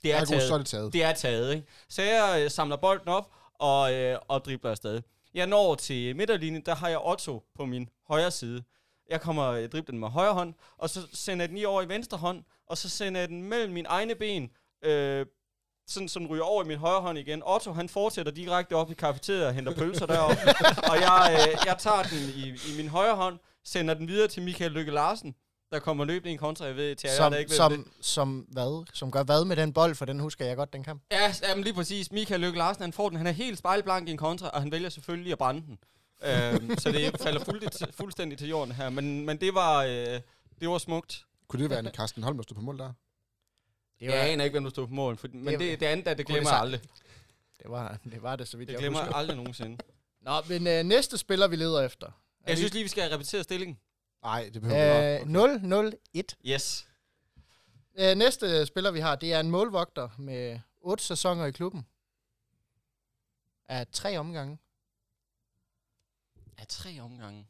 [0.03, 0.59] det er Ergo, så er taget.
[0.61, 0.93] det taget.
[0.93, 1.67] Det er taget, ikke?
[1.89, 5.03] Så jeg øh, samler bolden op og, øh, og dribler afsted.
[5.35, 8.63] Jeg når til midterlinjen, der har jeg Otto på min højre side.
[9.11, 11.89] Jeg kommer øh, driblen med højre hånd, og så sender jeg den lige over i
[11.89, 14.51] venstre hånd, og så sender jeg den mellem mine egne ben,
[14.85, 15.27] øh,
[15.89, 17.43] sådan, så den ryger over i min højre hånd igen.
[17.47, 20.43] Otto, han fortsætter direkte op i kafeteriet og henter pølser deroppe,
[20.91, 24.43] og jeg, øh, jeg tager den i, i min højre hånd, sender den videre til
[24.43, 25.35] Michael Lykke Larsen,
[25.73, 27.93] der kommer løbende i en kontra, jeg ved, til Som, der ikke ved, hvem det
[28.03, 28.87] som, som, hvad?
[28.93, 31.03] Som gør hvad med den bold, for den husker jeg godt, den kamp.
[31.13, 32.13] Ja, jamen lige præcis.
[32.13, 33.19] Michael Lykke Larsen, han får den.
[33.19, 35.79] Han er helt spejlblank i en kontra, og han vælger selvfølgelig at brænde den.
[36.25, 38.91] Øhm, så det falder fuldstændig, fuldstændig til jorden her.
[38.91, 40.21] Men, men det var, øh,
[40.61, 41.27] det var smukt.
[41.49, 42.93] Kunne det være en Carsten Holm, der stod på mål der?
[44.01, 45.17] Det Jeg aner ikke, hvem der stod på mål.
[45.17, 46.81] For, men Det- det, det andet, der, det glemmer det jeg aldrig.
[47.63, 49.15] det, var, det var det, så vidt Det jeg glemmer husker.
[49.15, 49.79] aldrig nogensinde.
[50.21, 52.11] Nå, men øh, næste spiller, vi leder efter.
[52.47, 53.79] Jeg synes lige, vi skal repetere stillingen.
[54.23, 56.31] Nej, det behøver vi Øh, ikke.
[56.47, 56.53] 0-0-1.
[56.55, 56.87] Yes.
[57.99, 61.87] Øh, næste spiller, vi har, det er en målvogter med otte sæsoner i klubben.
[63.69, 64.59] Af tre omgange.
[66.59, 67.47] Af tre omgange.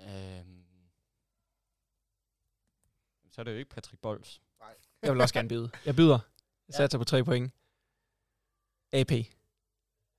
[0.00, 0.64] Øhm.
[3.30, 4.40] Så er det jo ikke Patrick Bols.
[5.02, 5.70] Jeg vil også gerne byde.
[5.86, 6.18] Jeg byder.
[6.68, 6.76] Jeg Ja.
[6.76, 7.52] satser på tre point.
[8.92, 9.12] AP.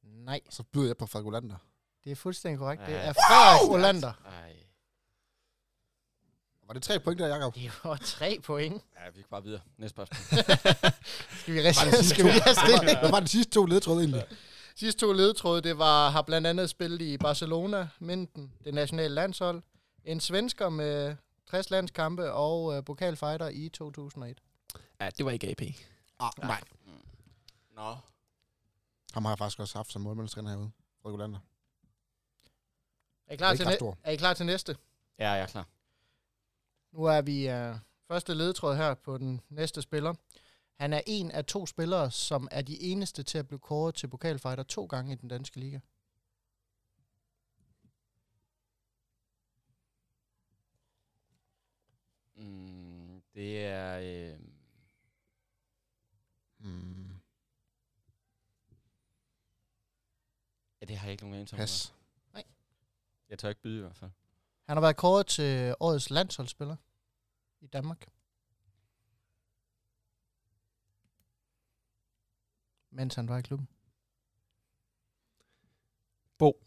[0.04, 1.56] Nej, Så byder jeg på Falk Olander.
[2.04, 2.82] det er fuldstændig korrekt.
[2.82, 2.98] Det Ja.
[2.98, 4.14] er Frederik Olander.
[4.26, 4.56] Ej.
[6.68, 7.56] Var det tre point der, Jacob?
[7.56, 8.84] Det var tre point.
[8.96, 9.62] Ja, vi kan bare videre.
[9.78, 10.18] Næste spørgsmål.
[11.40, 13.00] Skal vi, rest- skal vi have stilling?
[13.00, 14.24] Hvad var de sidste to ledtråde egentlig?
[14.76, 19.62] Sidste to ledtråde, det var, har blandt andet spillet i Barcelona, Minden, det nationale landshold.
[20.06, 21.16] En svensker med
[21.50, 24.42] 60 landskampe og uh, pokalfighter i 2001.
[25.02, 25.62] Ja, det var ikke AP.
[26.20, 26.62] Ah, nej.
[27.76, 27.96] Nå.
[29.14, 30.72] Ham har jeg faktisk også haft som målmandstræner herude.
[31.04, 31.40] Falk Olander.
[33.28, 34.78] Er I klar, til, næ- er I klar til næste?
[35.20, 35.68] Ja, jeg er klar.
[36.92, 40.14] Nu er vi uh, første ledtråd her på den næste spiller.
[40.76, 44.08] Han er en af to spillere, som er de eneste til at blive kåret til
[44.08, 45.80] pokalfighter to gange i den danske liga.
[52.36, 54.00] Mm, det er...
[54.34, 54.40] Øh,
[56.66, 57.20] Mm,
[60.82, 61.58] ja, det har jeg ikke nogen anelse om.
[61.58, 61.94] pas.
[63.30, 64.12] Jeg tør ikke byde i hvert fald.
[64.68, 66.76] Han har været kåret til årets landsholdsspiller
[67.62, 68.08] i Danmark.
[72.96, 73.68] Mens han var i klubben.
[76.40, 76.64] Bo.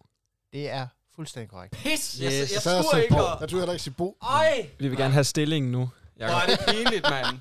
[0.52, 1.72] Det er fuldstændig korrekt.
[1.72, 1.90] Pis!
[1.90, 2.20] Yes.
[2.20, 3.14] Jeg, jeg, jeg jeg skulle så ikke...
[3.14, 3.22] Bo.
[3.40, 4.18] Jeg tror heller ikke sige Bo.
[4.22, 4.70] Ej!
[4.78, 5.90] Vi vil gerne have stillingen nu.
[6.16, 6.50] Hvor Jakob.
[6.50, 7.38] er det pinligt, mand.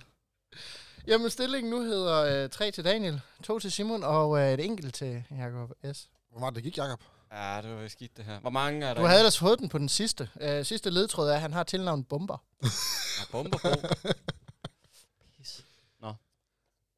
[1.08, 4.96] Jamen stillingen nu hedder øh, 3 til Daniel, 2 til Simon og øh, et enkelt
[4.96, 6.10] til Jakob S.
[6.32, 7.00] Hvor var det, det gik, Jacob?
[7.32, 8.40] Ja, det var skidt det her.
[8.40, 9.02] Hvor mange er der?
[9.02, 10.30] Du havde ellers fået den på den sidste.
[10.42, 12.44] Øh, sidste ledtråd er, at han har tilnavnet Bomber.
[12.64, 12.68] Ja,
[13.32, 13.68] bomber på.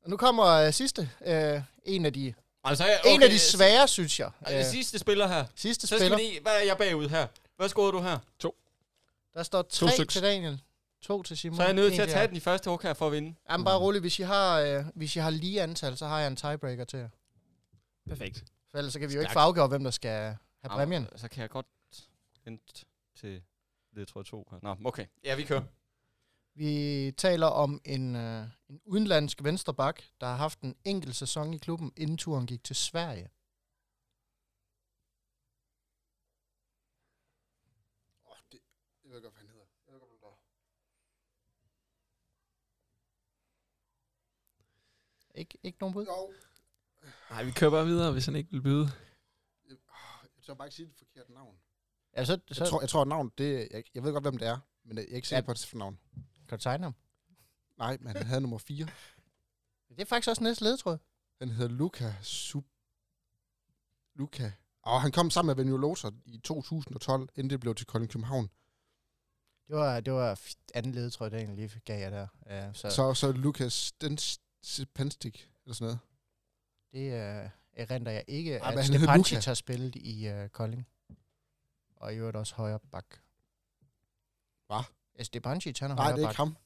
[0.07, 1.09] Og nu kommer øh, sidste.
[1.25, 2.33] Øh, en af de,
[2.63, 4.31] Altså, jeg, okay, en af de svære, synes jeg.
[4.51, 5.45] Øh, Øh, sidste spiller her.
[5.55, 6.17] sidste Så spiller.
[6.17, 6.41] lige...
[6.41, 7.27] Hvad er jeg bagud her?
[7.55, 8.19] Hvad scorede du her?
[9.33, 10.13] Der står To 3 styks.
[10.13, 10.61] til Daniel,
[11.01, 11.55] 2 til Simon.
[11.55, 13.35] Så er jeg nødt til at tage den i første hug her for at vinde.
[13.49, 16.27] Jamen bare roligt, hvis I har, øh, hvis I har lige antal, så har jeg
[16.27, 17.09] en tiebreaker til jer.
[18.09, 18.43] Perfekt.
[18.71, 20.19] For ellers så kan vi jo ikke få afgjort, hvem der skal
[20.61, 21.07] have præmien.
[21.15, 21.65] Så kan jeg godt
[22.45, 22.85] vente
[23.19, 23.41] til
[23.95, 24.57] ledtråd 2 her.
[24.63, 25.05] Nå, okay.
[25.23, 25.61] Ja, vi kører.
[26.57, 31.57] Vi taler om en, øh, en udenlandsk vensterbak, der har haft en enkelt sæson i
[31.57, 33.29] klubben, inden turen gik til Sverige.
[39.03, 39.65] Jeg ved godt, hvad han hedder.
[39.87, 40.29] Jeg ved godt, hvad
[45.41, 46.05] Ikke, ikke nogen bud?
[46.05, 46.33] Jo.
[47.29, 48.87] Nej, vi kører bare videre, hvis han ikke vil byde.
[49.69, 49.77] Jeg
[50.45, 51.59] tør bare ikke sige det forkerte navn.
[52.15, 54.37] Ja, så, så Jeg tror, jeg tror at navn, det, jeg, jeg ved godt, hvem
[54.37, 55.45] det er, men jeg er ikke sikker ja.
[55.45, 55.99] på, at det er for navn.
[56.47, 56.95] Kan du tegne ham.
[57.77, 58.87] Nej, men han havde nummer 4.
[59.89, 60.97] Det er faktisk også næste ledetråd.
[61.39, 62.65] Han hedder Luca Sub...
[64.15, 64.51] Luca.
[64.81, 68.49] Og han kom sammen med Venue Loser i 2012, inden det blev til Kolding København.
[69.67, 70.39] Det var, det var
[70.73, 72.27] anden ledetråd, det egentlig lige gav jeg der.
[72.45, 73.13] Ja, så, så.
[73.13, 73.93] Så, Lukas
[74.93, 75.99] Penstik, eller sådan noget.
[76.91, 80.87] det er erindrer jeg ikke, Ej, at Stepancic har spillet i uh, Kolding.
[81.95, 83.05] Og i øvrigt også højre bak.
[84.67, 84.83] Hvad?
[85.17, 86.57] Ja, Stepancic, han er Nej, det er ikke ham.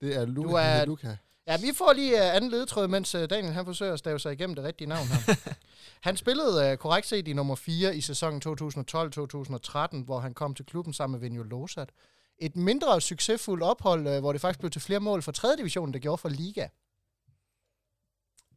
[0.00, 0.48] Det er Luca.
[0.48, 0.84] Du er-.
[0.84, 1.16] Luca.
[1.46, 4.32] Ja, vi får lige uh, anden ledetråd, mens uh, Daniel han forsøger at stave sig
[4.32, 5.34] igennem det rigtige navn her.
[6.08, 10.66] han spillede uh, korrekt set i nummer 4 i sæsonen 2012-2013, hvor han kom til
[10.66, 11.90] klubben sammen med Venjo Losat.
[12.38, 15.56] Et mindre succesfuldt ophold, uh, hvor det faktisk blev til flere mål for 3.
[15.58, 16.68] division, der gjorde for Liga.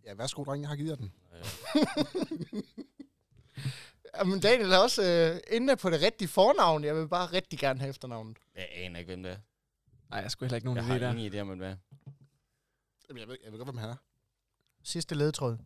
[0.05, 1.13] Ja, værsgo, drenge, jeg har givet jer den.
[4.17, 6.83] Jamen, Daniel er også uh, inde på det rigtige fornavn.
[6.83, 8.37] Jeg vil bare rigtig gerne have efternavnet.
[8.55, 9.37] Jeg aner ikke, hvem det er.
[10.09, 11.11] Nej, jeg skulle heller ikke nogen Jeg idé har der.
[11.11, 11.77] ingen idé om, hvem det er.
[13.09, 13.95] Jamen, jeg ved, jeg ved godt, hvem han er.
[14.83, 15.57] Sidste ledtråd.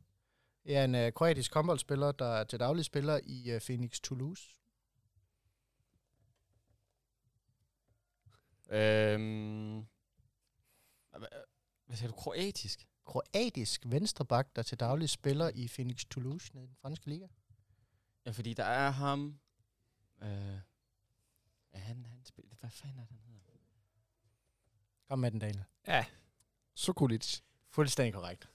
[0.66, 4.44] Det er en uh, kroatisk håndboldspiller, der er til daglig spiller i uh, Phoenix Toulouse.
[8.70, 9.86] Øhm...
[11.86, 12.16] Hvad siger du?
[12.16, 12.88] Kroatisk?
[13.06, 17.28] Kroatisk venstreback, der til daglig spiller i Phoenix Toulouse den franske liga.
[18.26, 19.40] Ja, fordi der er ham...
[20.24, 20.30] Øh...
[21.74, 22.56] Ja, han, han spiller...
[22.60, 23.52] Hvad fanden er det, han hedder?
[25.10, 25.64] Kom med den, Daniel.
[25.88, 26.06] Ja,
[26.76, 27.40] Sokulic.
[27.70, 28.50] Fuldstændig korrekt.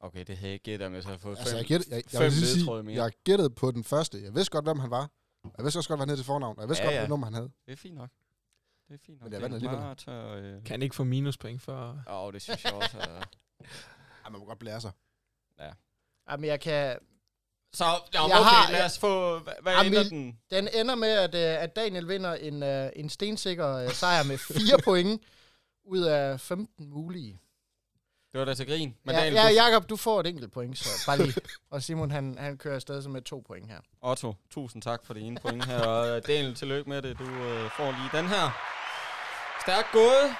[0.00, 1.58] Okay, det havde jeg gættet, om jeg så havde fået Altså, fem.
[1.58, 3.02] jeg, gæt, jeg, jeg, fem ledetråde sige, mere.
[3.04, 4.22] jeg gættede på den første.
[4.22, 5.10] Jeg vidste godt, hvem han var.
[5.58, 6.56] Jeg vidste også godt, hvad han hed til fornavn.
[6.56, 6.98] Og jeg vidste Ja, godt, ja.
[7.00, 7.50] hvilket nummer han havde.
[7.66, 8.10] Det er fint nok.
[8.88, 9.24] Det er fint nok.
[9.24, 9.96] Men jeg Det vandt alligevel.
[9.96, 10.64] tør, øh...
[10.64, 12.02] kan ikke få minuspoint for...
[12.08, 12.98] Åh, oh, det synes jeg også.
[12.98, 13.22] Er...
[14.24, 14.92] Ej, man må godt blære sig.
[16.30, 16.98] Jamen, jeg kan...
[17.72, 19.38] Så, ja, okay, Jeg har- lad os få...
[19.38, 20.38] Hvad, hvad Jamen, ender den?
[20.50, 24.38] Den ender med, at, uh, at Daniel vinder en, uh, en stensikker uh, sejr med
[24.38, 25.22] 4 point
[25.84, 27.40] ud af 15 mulige.
[28.32, 28.96] Det var da til grin.
[29.04, 31.34] Men ja, Daniel, ja, du- Jacob, du får et enkelt point, så bare lige.
[31.70, 33.78] Og Simon, han, han kører afsted med to point her.
[34.02, 35.80] Otto, tusind tak for det ene point her.
[35.80, 37.18] Og øh, Daniel, tillykke med det.
[37.18, 38.50] Du øh, får lige den her.
[39.60, 40.34] Stærkt gået.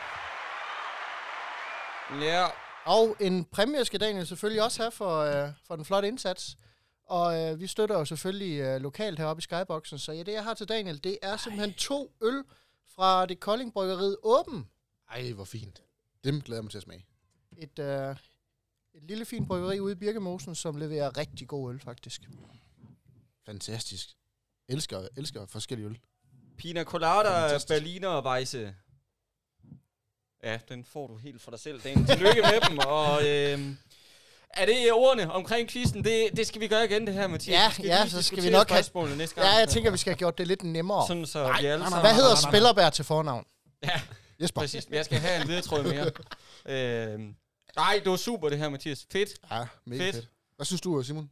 [2.20, 2.46] Ja,
[2.84, 6.56] Og en præmie skal Daniel selvfølgelig også have for, uh, for den flotte indsats.
[7.08, 9.98] Og uh, vi støtter jo selvfølgelig uh, lokalt heroppe i Skyboxen.
[9.98, 12.44] Så ja, det jeg har til Daniel, det er simpelthen to øl
[12.94, 14.68] fra det Kolding Bryggeriet Åben.
[15.10, 15.82] Ej, hvor fint.
[16.24, 17.06] Dem glæder jeg mig til at smage.
[17.56, 18.16] Et, uh,
[18.94, 22.28] et lille fint bryggeri ude i Birkemosen, som leverer rigtig god øl faktisk.
[23.46, 24.08] Fantastisk.
[24.68, 25.98] Elsker, elsker forskellige øl.
[26.56, 27.68] Pina Colada, Fantastisk.
[27.68, 28.74] Berliner og Weisse.
[30.42, 32.06] Ja, den får du helt for dig selv, Daniel.
[32.06, 32.78] Tillykke med dem.
[32.78, 33.74] Og øh,
[34.50, 36.04] er det ordene omkring quizzen?
[36.04, 37.54] Det, det skal vi gøre igen, det her, Mathias.
[37.60, 39.60] Ja, skal ja, så skal vi nok have- næste Ja, gang.
[39.60, 41.06] jeg tænker, vi skal have gjort det lidt nemmere.
[41.06, 42.00] Sådan så Nej, vi alle nej, nej, sammen...
[42.00, 42.36] Hvad hedder.
[42.36, 43.44] Spillerbær til fornavn?
[43.84, 44.00] Ja,
[44.42, 44.60] Jesper.
[44.60, 44.88] præcis.
[44.88, 46.10] Men jeg skal have en ledetråd mere.
[47.14, 47.20] øh,
[47.76, 49.06] nej, det var super det her, Mathias.
[49.12, 49.30] Fedt.
[49.50, 50.14] Ja, mega Fedt.
[50.14, 50.24] fedt.
[50.24, 50.28] fedt.
[50.56, 51.30] Hvad synes du, Simon?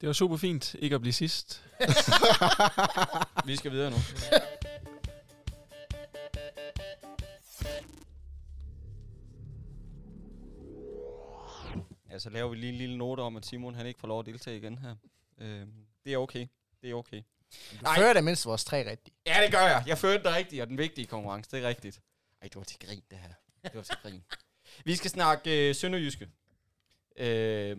[0.00, 1.62] Det var super fint ikke at blive sidst.
[3.46, 3.96] Vi skal videre nu.
[12.22, 14.26] så laver vi lige en lille note om, at Simon han ikke får lov at
[14.26, 14.94] deltage igen her.
[15.38, 15.66] Øh,
[16.04, 16.46] det er okay.
[16.82, 17.22] Det er okay.
[17.80, 19.14] Du fører det mindst vores tre rigtige.
[19.26, 19.84] Ja, det gør jeg.
[19.86, 22.00] Jeg førte dig rigtigt, og den vigtige konkurrence, det er rigtigt.
[22.42, 23.32] Ej, det var til grin, det her.
[23.62, 24.24] Det var til grin.
[24.84, 26.28] Vi skal snakke øh, Sønderjyske.
[27.16, 27.76] Øh,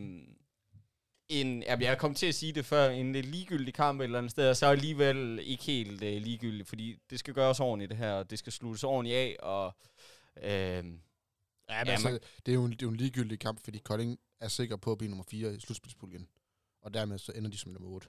[1.30, 4.18] en, ja, jeg kom til at sige det før, en lidt ligegyldig kamp et eller
[4.18, 7.98] andet sted, og så alligevel ikke helt øh, ligegyldig, fordi det skal gøres ordentligt det
[7.98, 9.76] her, og det skal sluttes ordentligt af, og
[10.44, 10.84] øh,
[11.70, 13.64] Ja, men Ja, altså, man- det, er jo en, det er jo en ligegyldig kamp,
[13.64, 16.28] fordi Kolding er sikker på at blive nummer 4 i slutspilspuljen.
[16.82, 18.08] Og dermed så ender de som nummer 8.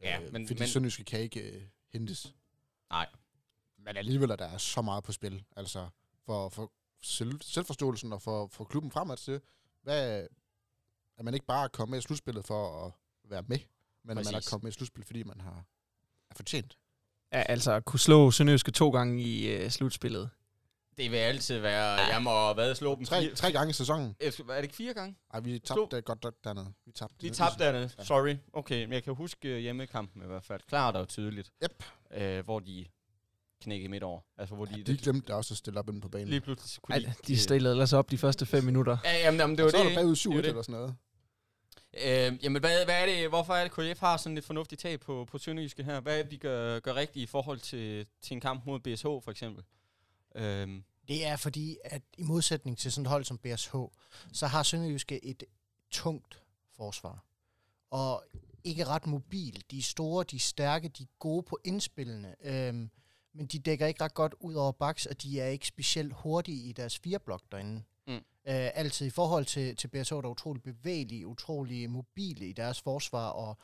[0.00, 1.62] Ja, øh, men- fordi men- Sønderjyske kan ikke øh,
[1.92, 2.34] hentes.
[2.90, 3.06] Nej.
[3.78, 5.44] Men alligevel er der så meget på spil.
[5.56, 5.88] Altså
[6.26, 6.72] for, for
[7.02, 9.40] selv, selvforståelsen og for, for klubben fremad til,
[9.82, 10.28] hvad,
[11.18, 12.92] at man ikke bare er kommet med i slutspillet for at
[13.30, 13.58] være med,
[14.04, 14.50] men at man er Præcis.
[14.50, 15.64] kommet med i slutspillet, fordi man har
[16.30, 16.78] er fortjent.
[17.32, 20.30] Ja, altså at kunne slå Sønderjyske to gange i øh, slutspillet.
[21.02, 24.16] Det vil altid være, jeg må hvad, slå dem Tre, fire, tre gange i sæsonen.
[24.20, 25.16] Er det ikke fire gange?
[25.34, 26.72] Ej, vi Slå- tabte godt nok dernede.
[26.86, 27.16] Vi tabte.
[27.22, 27.88] Vi tabte dernede.
[27.98, 28.36] Sorry.
[28.52, 30.60] Okay, men jeg kan huske øh, hjemmekampen i hvert fald.
[30.68, 31.50] Klart og tydeligt.
[31.64, 31.84] Yep.
[32.14, 32.84] Øh, hvor de
[33.62, 34.20] knækkede midt over.
[34.38, 36.28] Altså, hvor de, Ja, de glemte også at stille op inde på banen.
[36.28, 38.96] lige pludselig kunne Ej, de stillede ellers op de første fem minutter.
[39.04, 39.80] Ja, jamen, jamen, det var og så det.
[39.80, 39.98] er der ikke?
[40.00, 40.46] bagud Det var 7 det.
[40.46, 40.94] eller sådan noget.
[41.94, 45.00] Øh, jamen, hvad, hvad er det, hvorfor er det, KF har sådan et fornuftigt tag
[45.00, 46.00] på, på Sønderjyske her?
[46.00, 49.02] Hvad er det, de gør, gør rigtigt i forhold til, til en kamp mod BSH,
[49.04, 49.64] for eksempel?
[50.36, 53.74] Øhm, Det er fordi, at i modsætning til sådan et hold som BSH,
[54.32, 55.44] så har Sønderjyske et
[55.90, 56.42] tungt
[56.76, 57.24] forsvar.
[57.90, 58.24] Og
[58.64, 59.64] ikke ret mobil.
[59.70, 62.34] De er store, de er stærke, de er gode på indspillene.
[62.42, 62.90] Øhm,
[63.32, 66.68] men de dækker ikke ret godt ud over baks, og de er ikke specielt hurtige
[66.68, 67.82] i deres fireblok derinde.
[68.06, 68.14] Mm.
[68.14, 68.20] Øh,
[68.74, 73.28] altid i forhold til, til BSO, der er utrolig bevægelige, utrolig mobile i deres forsvar,
[73.28, 73.58] og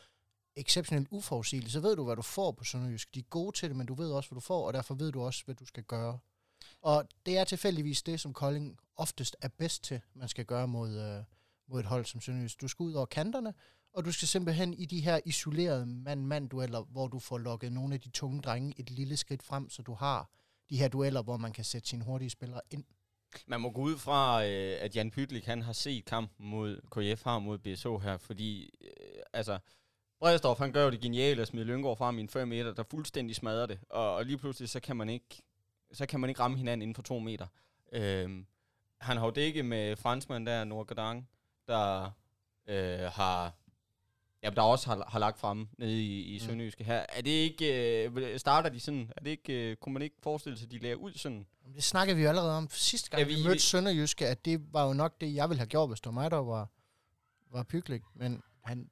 [0.56, 3.14] exceptionelt uforudsigelige, så ved du, hvad du får på Sønderjysk.
[3.14, 5.12] De er gode til det, men du ved også, hvad du får, og derfor ved
[5.12, 6.18] du også, hvad du skal gøre.
[6.82, 10.98] Og det er tilfældigvis det, som Kolding oftest er bedst til, man skal gøre mod,
[10.98, 11.24] øh,
[11.68, 12.60] mod et hold som Sønderjysk.
[12.60, 13.54] Du skal ud over kanterne,
[13.92, 18.00] og du skal simpelthen i de her isolerede mand-mand-dueller, hvor du får lukket nogle af
[18.00, 20.30] de tunge drenge et lille skridt frem, så du har
[20.70, 22.84] de her dueller, hvor man kan sætte sine hurtige spillere ind.
[23.46, 27.22] Man må gå ud fra, øh, at Jan Pytlik, han har set kampen mod KF
[27.22, 29.58] har mod BSO her, fordi øh, altså,
[30.20, 32.82] Bredstorff, han gør jo det geniale at smide Lyngård frem i en 5 meter, der
[32.82, 33.78] fuldstændig smadrer det.
[33.90, 35.42] Og, og lige pludselig, så kan man ikke,
[35.92, 37.46] så kan man ikke ramme hinanden inden for to meter.
[37.92, 38.46] Øhm,
[39.00, 41.28] han har jo dækket med franskmand der, Nordgadang,
[41.68, 42.10] der
[42.68, 43.54] øh, har
[44.42, 46.46] Ja, der også har, har lagt frem nede i, i mm.
[46.46, 47.06] Sønderjyske her.
[47.08, 50.58] Er det ikke, øh, starter de sådan, er det ikke, øh, kunne man ikke forestille
[50.58, 51.46] sig, at de lærer ud sådan?
[51.74, 54.72] Det snakkede vi jo allerede om sidste gang, ja, vi, vi mødte Sønderjyske, at det
[54.72, 56.68] var jo nok det, jeg ville have gjort, hvis det var mig, der var,
[57.50, 58.02] var pytlik.
[58.14, 58.90] Men han,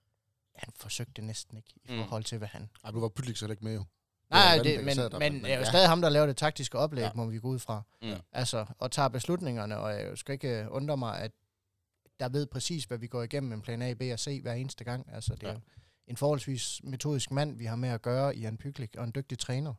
[0.55, 1.99] han forsøgte næsten ikke i mm.
[1.99, 2.71] forhold til, hvad han...
[2.85, 3.85] Ej, du var pytlik så ikke med jo.
[4.31, 5.69] Nej, det, men, men, men det er jo ja.
[5.69, 7.11] stadig ham, der laver det taktiske oplæg, ja.
[7.15, 7.83] må vi gå ud fra.
[8.03, 8.13] Mm.
[8.33, 11.33] Altså, og tager beslutningerne, og jeg skal ikke øh, undre mig, at
[12.21, 14.85] der ved præcis, hvad vi går igennem en plan A, B og C hver eneste
[14.85, 15.13] gang.
[15.13, 15.53] Altså, det ja.
[15.53, 15.61] er
[16.07, 19.39] en forholdsvis metodisk mand, vi har med at gøre i en Pyklik, og en dygtig
[19.39, 19.75] træner.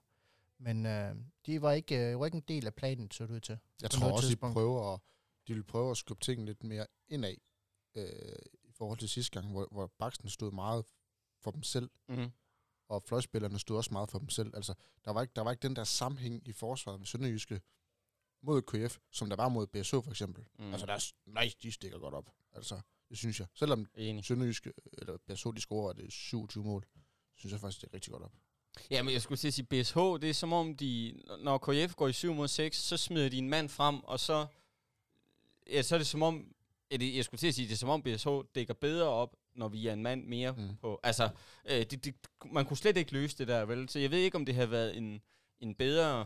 [0.60, 1.16] Men øh,
[1.46, 3.58] de var ikke, øh, var ikke en del af planen, så det ud til.
[3.82, 5.00] Jeg tror også, de prøver, at,
[5.48, 7.36] de vil prøve at skubbe tingene lidt mere indad,
[7.96, 8.06] øh,
[8.64, 10.86] i forhold til sidste gang, hvor, hvor Baksen stod meget
[11.41, 12.32] for dem selv, mm-hmm.
[12.88, 14.55] Og fløjspillerne stod også meget for dem selv.
[14.55, 14.73] Altså,
[15.05, 17.61] der var ikke, der var ikke den der sammenhæng i forsvaret ved Sønderjyske,
[18.41, 20.45] mod KF, som der var mod BSO for eksempel.
[20.59, 20.71] Mm.
[20.71, 22.31] Altså, der er, nice, de stikker godt op.
[22.53, 23.47] Altså, det synes jeg.
[23.53, 23.88] Selvom
[24.21, 26.86] Sønderjyske, eller BSO, de scorer det 27 mål,
[27.36, 28.33] synes jeg faktisk, det er rigtig godt op.
[28.91, 31.95] Ja, men jeg skulle til at sige, BSH, det er som om de, når KF
[31.95, 34.47] går i 7 mod 6, så smider de en mand frem, og så,
[35.67, 36.55] ja, så er det som om,
[36.91, 39.88] jeg skulle til at sige, det er som om BSH dækker bedre op, når vi
[39.88, 40.76] er en mand mere mm.
[40.82, 40.99] på.
[41.03, 41.30] Altså,
[41.66, 43.89] øh, det, det, man kunne slet ikke løse det der, vel?
[43.89, 45.22] Så jeg ved ikke, om det har været en,
[45.60, 46.26] en bedre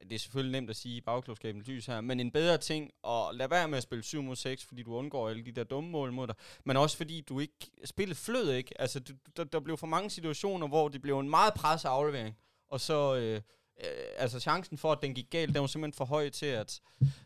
[0.00, 3.28] det er selvfølgelig nemt at sige i bagklogskabens lys her, men en bedre ting at
[3.32, 5.90] lade være med at spille 7 mod 6, fordi du undgår alle de der dumme
[5.90, 7.54] mål mod dig, men også fordi du ikke,
[7.84, 11.30] spillet flød ikke, altså du, der, der blev for mange situationer, hvor det blev en
[11.30, 12.36] meget presset aflevering,
[12.68, 13.40] og så, øh,
[13.84, 16.80] øh, altså chancen for, at den gik galt, den var simpelthen for høj til, at,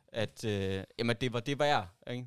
[0.08, 2.26] at øh, jamen, det var det værd, ikke?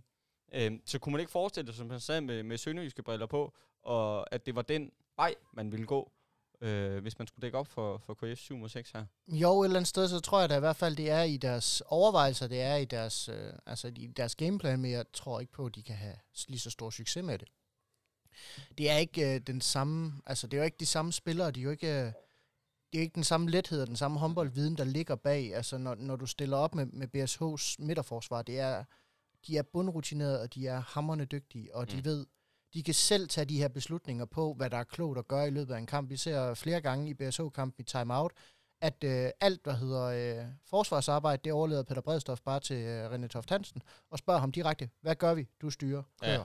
[0.53, 3.53] Øh, så kunne man ikke forestille sig, som han sagde, med, med sønderjyske briller på,
[3.81, 6.11] og at det var den vej, man ville gå
[6.63, 9.05] øh, hvis man skulle dække op for, for KF 7 mod 6 her?
[9.27, 11.37] Jo, et eller andet sted, så tror jeg da i hvert fald, det er i
[11.37, 15.51] deres overvejelser, det er i deres, øh, altså i deres gameplan, men jeg tror ikke
[15.51, 16.15] på, at de kan have
[16.47, 17.47] lige så stor succes med det.
[18.77, 21.59] Det er ikke øh, den samme, altså det er jo ikke de samme spillere, de
[21.59, 22.11] er jo ikke, øh,
[22.93, 25.55] det er ikke den samme lethed og den samme håndboldviden, der ligger bag.
[25.55, 28.83] Altså når, når du stiller op med, med BSH's midterforsvar, det er,
[29.47, 32.05] de er bundrutinerede, og de er hammerne dygtige, og de mm.
[32.05, 32.25] ved,
[32.73, 35.51] de kan selv tage de her beslutninger på, hvad der er klogt at gøre i
[35.51, 36.09] løbet af en kamp.
[36.09, 38.31] Vi ser flere gange i BSO-kampen i timeout,
[38.81, 43.27] at øh, alt, der hedder øh, forsvarsarbejde, det overleder Peter Bredstof bare til øh, René
[43.27, 43.81] Toft Hansen,
[44.11, 45.47] og spørger ham direkte, hvad gør vi?
[45.61, 46.03] Du styrer.
[46.21, 46.33] Kører.
[46.33, 46.43] Ja.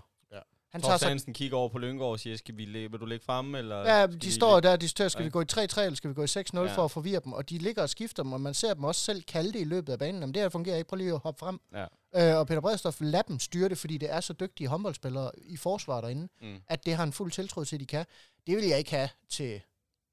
[0.73, 3.59] Han tager Hansen kigger over på Lyngård og siger, skal vi, vil du ligge fremme?
[3.59, 5.25] Eller ja, de står der og diskuterer, skal ja.
[5.25, 6.77] vi gå i 3-3 eller skal vi gå i 6-0 ja.
[6.77, 7.33] for at forvirre dem?
[7.33, 9.65] Og de ligger og skifter dem, og man ser dem også selv kalde det i
[9.65, 10.21] løbet af banen.
[10.21, 11.61] Jamen det her fungerer ikke, prøv lige at hoppe frem.
[11.75, 12.33] Ja.
[12.33, 15.57] Øh, og Peter Bredstof lader dem styre det, fordi det er så dygtige håndboldspillere i
[15.57, 16.57] forsvaret derinde, mm.
[16.69, 18.05] at det har en fuld tiltro til, at de kan.
[18.47, 19.61] Det vil jeg ikke have til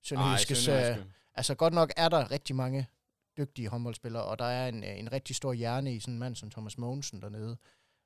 [0.04, 0.68] Sønderjyskes.
[0.68, 0.98] Øh,
[1.36, 2.88] altså godt nok er der rigtig mange
[3.38, 6.50] dygtige håndboldspillere, og der er en, en rigtig stor hjerne i sådan en mand som
[6.50, 7.58] Thomas Mogensen dernede.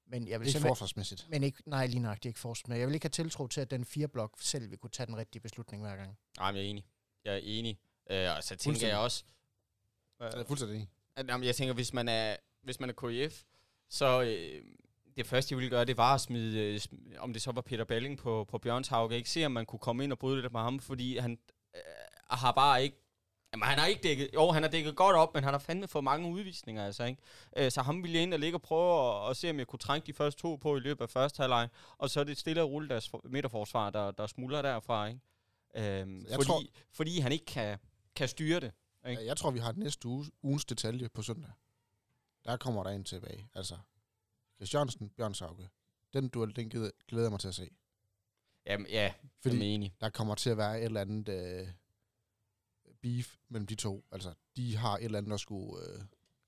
[0.10, 1.28] Men jeg vil ikke forsvarsmæssigt.
[1.30, 2.80] Men ikke, nej, lige nok, det er ikke forsvarsmæssigt.
[2.80, 5.18] Jeg vil ikke have tiltro til, at den fire blok selv vil kunne tage den
[5.18, 6.18] rigtige beslutning hver gang.
[6.38, 6.86] Nej, men jeg er enig.
[7.26, 7.80] Jeg er enig.
[8.10, 9.24] Øh, og så tænker jeg også...
[10.22, 10.90] Øh, jeg er fuldstændig enig.
[11.16, 13.44] At, jamen, jeg tænker, hvis man er, hvis man er KF,
[13.90, 14.64] så øh,
[15.18, 16.80] det første, jeg ville gøre, det var at smide, øh,
[17.20, 20.04] om det så var Peter Belling på, på Bjørnshauge, ikke se, om man kunne komme
[20.04, 21.40] ind og bryde lidt med ham, fordi han
[21.76, 21.82] øh,
[22.30, 22.98] har bare ikke
[23.54, 24.30] Jamen, han har ikke dækket...
[24.34, 27.22] Jo, han har dækket godt op, men han har fandme fået mange udvisninger, altså, ikke?
[27.58, 29.68] Øh, så ham ville jeg ind og ligge og prøve at, at, se, om jeg
[29.68, 31.70] kunne trænge de første to på i løbet af første halvleg.
[31.98, 35.20] Og så er det stille og rulle deres midterforsvar, der, der smuldrer derfra, ikke?
[35.76, 37.78] Øhm, fordi, tror, fordi han ikke kan,
[38.16, 38.72] kan styre det.
[39.08, 39.26] Ikke?
[39.26, 41.52] Jeg tror, vi har næste uge, ugens detalje på søndag.
[42.46, 43.50] Der kommer der en tilbage.
[43.56, 43.78] Altså,
[44.56, 45.70] Christiansen, Bjørn Sauke.
[46.14, 47.70] Den duel, den glæder, glæder jeg mig til at se.
[48.66, 49.96] Jamen, ja, Fordi jeg er enig.
[50.02, 51.30] der kommer til at være et eller andet...
[51.30, 51.68] Øh,
[53.02, 54.04] beef mellem de to.
[54.12, 56.02] Altså, de har et eller andet, der skulle, øh,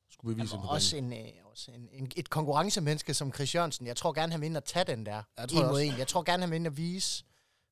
[0.10, 3.88] skulle bevise Jamen, på også, en, øh, også en, en, et konkurrencemenneske som Chris Jørgensen.
[3.88, 5.24] Jeg tror gerne, han vil ind og tage den der.
[5.38, 5.98] Jeg tror en mod en.
[5.98, 7.24] Jeg tror gerne, han vil ind og vise,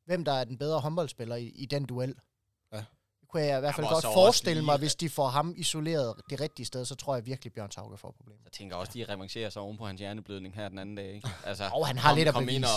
[0.06, 2.16] hvem der er den bedre håndboldspiller i, i den duel.
[2.74, 2.78] Ja.
[3.22, 6.22] Det kunne jeg i hvert fald godt forestille mig, lige- hvis de får ham isoleret
[6.30, 8.42] det rigtige sted, så tror jeg virkelig, Bjørn Tauke får problemer.
[8.44, 11.30] Jeg tænker også, de revancherer sig oven på hans hjerneblødning her den anden dag, ikke?
[11.46, 12.68] Altså, Og han har kom- lidt at kom ind bevise.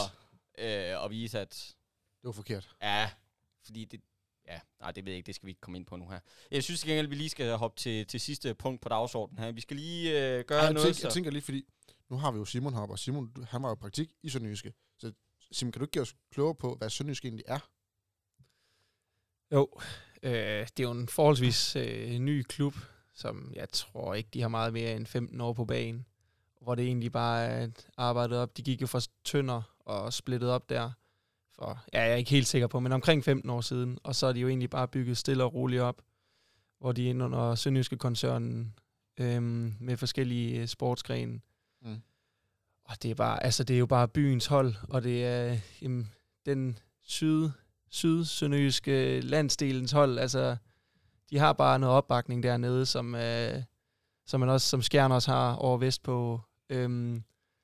[0.58, 1.50] og, øh, og vise, at
[2.22, 2.68] Det var forkert.
[2.82, 3.10] Ja,
[3.64, 4.00] fordi det...
[4.52, 5.26] Ja, nej, det ved jeg ikke.
[5.26, 6.20] Det skal vi ikke komme ind på nu her.
[6.50, 9.52] Jeg synes til gengæld, vi lige skal hoppe til, til sidste punkt på dagsordenen her.
[9.52, 11.64] Vi skal lige øh, gøre Ej, jeg, noget, tænker, jeg tænker lige, fordi
[12.10, 14.28] nu har vi jo Simon heroppe, og Simon, du- han var jo i praktik i
[14.28, 14.72] Sønderjyske.
[14.98, 15.12] Så
[15.52, 17.58] Simon, kan du ikke give os klogere på, hvad Sønderjyske egentlig er?
[19.52, 19.68] Jo,
[20.22, 22.74] øh, det er jo en forholdsvis øh, ny klub,
[23.14, 26.06] som jeg tror ikke, de har meget mere end 15 år på banen.
[26.60, 28.56] Hvor det egentlig bare er arbejdet op.
[28.56, 30.90] De gik jo fra Tønder og splittet op der.
[31.62, 33.98] For, ja, jeg er ikke helt sikker på, men omkring 15 år siden.
[34.02, 36.02] Og så er de jo egentlig bare bygget stille og roligt op.
[36.80, 38.74] Hvor de er inde under Sønderjyske koncernen
[39.20, 41.40] øhm, med forskellige øh, sportsgrene.
[41.82, 42.02] Mm.
[42.84, 46.10] Og det er, bare, altså, det er jo bare byens hold, og det er jamen,
[46.46, 47.50] den syd,
[47.90, 50.18] syd-sønderjyske landsdelens hold.
[50.18, 50.56] Altså,
[51.30, 53.62] de har bare noget opbakning dernede, som, øh,
[54.26, 56.40] som man også, som Skjern også har over vest på
[56.70, 57.22] øhm,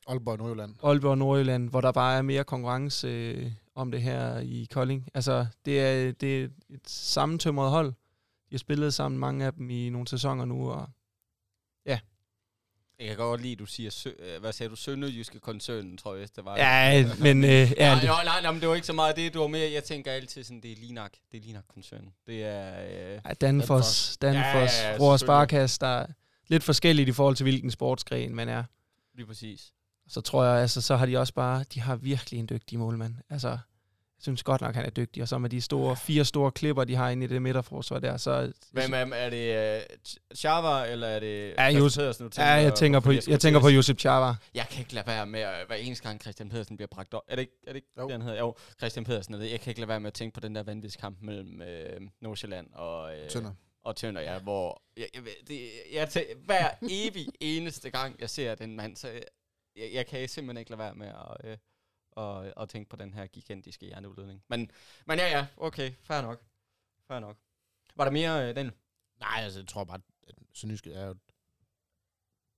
[0.08, 0.74] Aalborg og Nordjylland.
[0.82, 5.08] Aalborg og Nordjylland, hvor der bare er mere konkurrence øh, om det her i Kolding.
[5.14, 7.88] Altså, det er, det er et sammentømret hold.
[7.88, 10.88] De har spillet sammen, mange af dem, i nogle sæsoner nu, og
[13.00, 16.14] Jeg kan godt lide, at du siger, sø, øh, hvad sagde du, Sønderjyske koncernen, tror
[16.14, 16.56] jeg, det var.
[16.56, 17.44] Ja, men...
[17.44, 19.40] Øh, ja, Ja, det, nej, nej, nej, men det var ikke så meget det, du
[19.40, 19.70] var mere.
[19.72, 21.12] Jeg tænker altid sådan, det er Linak.
[21.32, 22.12] Det er Linak-koncernen.
[22.26, 22.82] Det er...
[22.82, 25.16] Øh, ja, Danfoss, Danfoss, Ja, ja, ja.
[25.16, 26.06] Sparkasse, der er
[26.48, 28.64] lidt forskelligt i forhold til, hvilken sportsgren man er.
[29.14, 29.72] lige præcis.
[30.08, 33.14] Så tror jeg, altså, så har de også bare, de har virkelig en dygtig målmand.
[33.30, 35.22] Altså, jeg synes godt nok, han er dygtig.
[35.22, 38.16] Og så med de store, fire store klipper, de har inde i det midterforsvar der,
[38.16, 38.52] så...
[38.72, 43.00] Hvem er, er det uh, Chava, eller er det Ja, Jus- Pedersen, Ja, jeg tænker
[43.00, 44.34] på, skulle jeg tænker på Josep Chava.
[44.54, 47.22] Jeg kan ikke lade være med, at hver eneste gang Christian Pedersen bliver bragt op.
[47.28, 48.02] Er det ikke, er det, ikke Jo.
[48.04, 48.38] det, han hedder?
[48.38, 49.34] Jo, Christian Pedersen.
[49.34, 49.50] er det.
[49.50, 52.66] Jeg kan ikke lade være med at tænke på den der vanvidskamp mellem øh, Nordsjælland
[52.72, 53.52] og, øh, Tønder.
[53.84, 58.54] og Tønder, ja, hvor jeg, jeg, det, jeg tæ- hver evig eneste gang, jeg ser
[58.54, 59.08] den mand, så
[59.78, 61.56] jeg, jeg, kan simpelthen ikke lade være med at, øh,
[62.10, 64.42] og, og tænke på den her gigantiske hjerneudledning.
[64.48, 64.70] Men,
[65.06, 66.42] men ja, ja, okay, fair nok.
[67.06, 67.36] Fair nok.
[67.96, 68.70] Var der mere øh, den?
[69.20, 71.14] Nej, altså, jeg tror bare, at Sønderjyske er jo...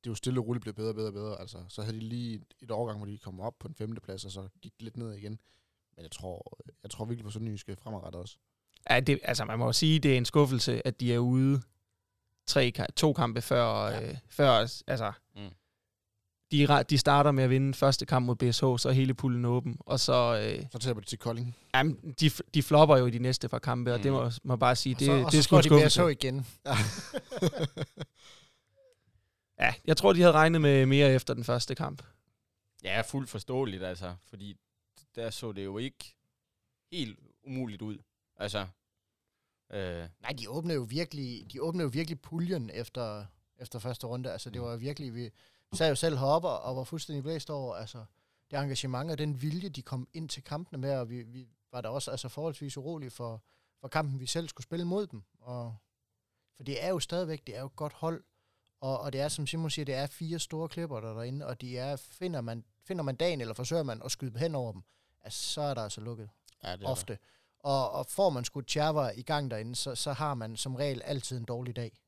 [0.04, 1.40] Det er jo stille og roligt blevet bedre og bedre og bedre.
[1.40, 4.00] Altså, så havde de lige et, et overgang, hvor de kom op på en femte
[4.00, 5.40] plads, og så gik lidt ned igen.
[5.96, 8.36] Men jeg tror, jeg tror virkelig på Sønderjyske fremadrettet også.
[8.90, 11.62] Ja, det, altså man må jo sige, det er en skuffelse, at de er ude
[12.46, 14.10] tre, to kampe før, ja.
[14.10, 14.50] øh, før
[14.86, 15.50] altså, Mm.
[16.52, 16.66] Mm.
[16.68, 19.76] de, de starter med at vinde første kamp mod BSH, så er hele puljen åben,
[19.80, 21.56] og så, øh, Så taber de til Kolding.
[21.74, 24.02] jamen, de, de flopper jo i de næste par kampe, og Mm.
[24.02, 25.86] det må må jeg bare sige, Og det, så, det, og det er sgu de.
[25.86, 26.46] BSH igen.
[29.60, 32.02] Ja, jeg tror, de havde regnet med mere efter den første kamp.
[32.84, 34.14] Ja, fuldt forståeligt, altså.
[34.28, 34.56] Fordi
[35.16, 36.14] der så det jo ikke
[36.92, 37.98] helt umuligt ud.
[38.36, 38.66] Altså,
[39.72, 43.24] øh, Nej, de åbnede jo virkelig, de åbnede jo virkelig puljen efter,
[43.58, 44.32] efter første runde.
[44.32, 45.30] Altså, det var virkelig, vi
[45.76, 48.04] sad jo selv heroppe og, og var fuldstændig blæst over, altså,
[48.50, 51.80] det engagement og den vilje, de kom ind til kampene med, og vi, vi var
[51.80, 53.42] da også altså, forholdsvis urolige for,
[53.80, 55.22] for kampen, vi selv skulle spille mod dem.
[55.40, 55.76] Og,
[56.56, 58.24] for det er jo stadigvæk, det er jo et godt hold,
[58.80, 61.46] og, og det er, som Simon siger, det er fire store klipper der er derinde,
[61.46, 64.72] og de er, finder man, finder man dagen, eller forsøger man at skyde hen over
[64.72, 64.82] dem,
[65.22, 66.30] altså, så er der altså lukket
[66.64, 67.18] Ja, det ofte.
[67.58, 71.02] Og, og får man skudt Tjerva i gang derinde, så, så har man som regel
[71.02, 72.00] altid en dårlig dag.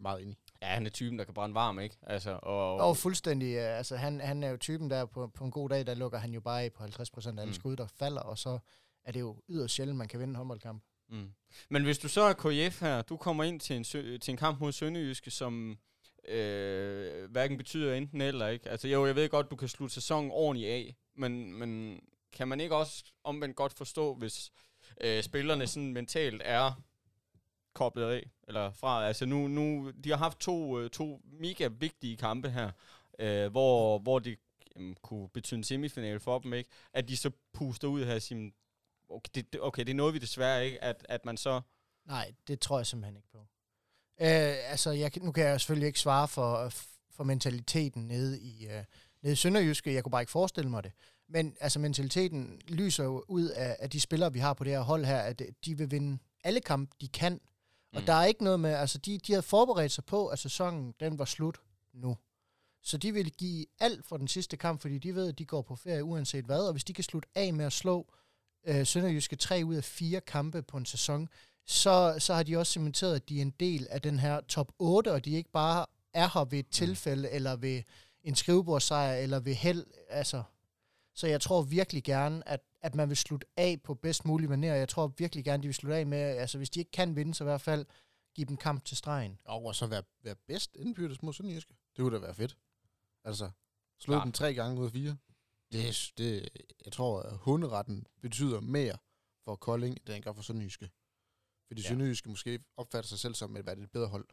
[0.00, 0.36] Meget enig.
[0.68, 1.96] Ja, han er typen, der kan brænde varm, ikke?
[2.02, 5.50] Altså, og, Og fuldstændig, øh, altså han, han er jo typen der, på, på en
[5.50, 7.54] god dag, der lukker han jo bare af på 50 procent af alle Mm.
[7.54, 8.58] skud, der falder, og så
[9.04, 10.82] er det jo yderst sjældent, man kan vinde en håndboldkamp.
[11.08, 11.30] Mm.
[11.70, 14.36] Men hvis du så er KF her, du kommer ind til en, sø- til en
[14.38, 15.78] kamp mod Sønderjyske, som
[16.28, 18.70] øh, hverken betyder enten eller, ikke?
[18.70, 22.00] Altså jo, jeg ved godt, du kan slutte sæsonen ordentligt af, men, men
[22.32, 24.50] kan man ikke også omvendt godt forstå, hvis
[25.00, 26.82] øh, spillerne sådan mentalt er
[27.76, 32.16] koblet af, eller fra, altså nu, nu de har haft to, øh, to mega vigtige
[32.16, 32.70] kampe her,
[33.18, 34.38] øh, hvor, hvor det
[34.76, 36.70] jamen, kunne betyde en semifinal for dem, ikke?
[36.92, 38.50] At de så puster ud her og siger,
[39.08, 41.60] okay det, okay, det er noget, vi desværre ikke, at, at man så
[42.06, 43.38] Nej, det tror jeg simpelthen ikke på.
[44.20, 46.72] Øh, altså, jeg, nu kan jeg selvfølgelig ikke svare for, øh,
[47.10, 48.84] for mentaliteten nede i, øh,
[49.22, 49.94] nede i Sønderjyske.
[49.94, 50.92] Jeg kunne bare ikke forestille mig det.
[51.28, 54.80] Men altså, mentaliteten lyser jo ud af, af de spillere, vi har på det her
[54.80, 57.40] hold her, at øh, de vil vinde alle kampe, de kan.
[57.94, 58.06] Og Mm.
[58.06, 61.18] der er ikke noget med, altså de, de havde forberedt sig på, at sæsonen den
[61.18, 61.58] var slut
[61.94, 62.16] nu.
[62.82, 65.62] Så de vil give alt for den sidste kamp, fordi de ved, at de går
[65.62, 68.06] på ferie uanset hvad, og hvis de kan slutte af med at slå
[68.66, 71.28] øh, Sønderjyske tre ud af fire kampe på en sæson,
[71.66, 74.72] så, så har de også cementeret, at de er en del af den her top
[74.78, 77.82] 8, og de ikke bare er her ved et tilfælde, eller ved
[78.22, 79.86] en skrivebordssejr, eller ved held.
[80.08, 80.42] Altså,
[81.14, 84.66] så jeg tror virkelig gerne, at, at man vil slutte af på bedst mulig manér.
[84.66, 87.34] Jeg tror virkelig gerne, de vil slutte af med, altså hvis de ikke kan vinde,
[87.34, 87.86] så i hvert fald
[88.34, 89.38] give dem kamp til stregen.
[89.44, 91.74] Og så være, være bedst indbyrdes mod Sønderjyske.
[91.96, 92.56] Det kunne da være fedt.
[93.24, 93.50] Altså,
[94.00, 95.16] slå dem tre gange ud af fire.
[95.72, 96.48] Det, det,
[96.84, 98.98] jeg tror, at hunderetten betyder mere
[99.44, 100.90] for Kolding, end den gør for Sønderjyske.
[101.66, 101.88] Fordi ja.
[101.88, 104.28] Sønderjyske måske opfatter sig selv som at være et bedre hold.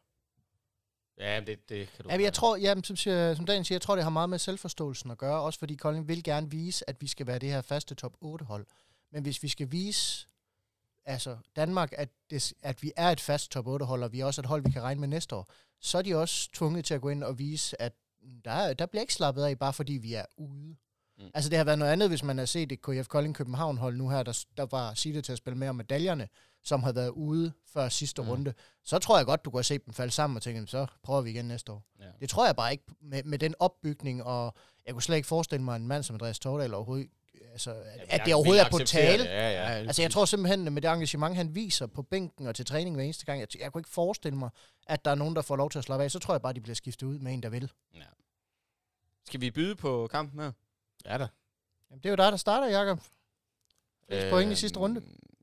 [1.17, 3.81] Ja, det, det kan du Ja, jeg tror, ja, som, siger, som Daniel siger, jeg
[3.81, 7.01] tror, det har meget med selvforståelsen at gøre, også fordi Kolding vil gerne vise, at
[7.01, 8.65] vi skal være det her faste top 8 hold.
[9.11, 10.27] Men hvis vi skal vise
[11.05, 14.25] altså Danmark, at, det, at vi er et fast top 8 hold, og vi er
[14.25, 15.49] også et hold, vi kan regne med næste år,
[15.79, 17.93] så er de også tvunget til at gå ind og vise, at
[18.45, 20.75] der, der bliver ikke slappet af, bare fordi vi er ude.
[21.17, 21.31] Mm.
[21.33, 23.97] Altså det har været noget andet, hvis man har set et KF Kolding København hold
[23.97, 26.27] nu her, der, der var sige til at spille med om medaljerne,
[26.63, 28.29] som havde været ude før sidste mm.
[28.29, 28.53] runde,
[28.83, 31.29] så tror jeg godt, du kan se dem falde sammen og tænke, så prøver vi
[31.29, 31.83] igen næste år.
[31.99, 32.05] Ja.
[32.19, 34.53] Det tror jeg bare ikke med, med den opbygning, og
[34.85, 37.09] jeg kunne slet ikke forestille mig en mand som Andreas Tordal overhovedet
[37.51, 39.23] altså, ja, at det overhovedet er på tale.
[39.23, 39.63] Ja, ja.
[39.63, 43.03] Altså, jeg tror simpelthen, med det engagement, han viser på bænken og til træning hver
[43.03, 44.49] eneste gang, jeg, jeg kunne ikke forestille mig,
[44.87, 46.11] at der er nogen, der får lov til at slappe af.
[46.11, 47.71] Så tror jeg bare, de bliver skiftet ud med en, der vil.
[47.95, 48.03] Ja.
[49.25, 50.51] Skal vi byde på kampen her?
[51.05, 51.27] Ja da.
[51.89, 52.99] Jamen, det er jo dig, der starter, Jacob.
[54.09, 55.01] Øh, point i sidste runde.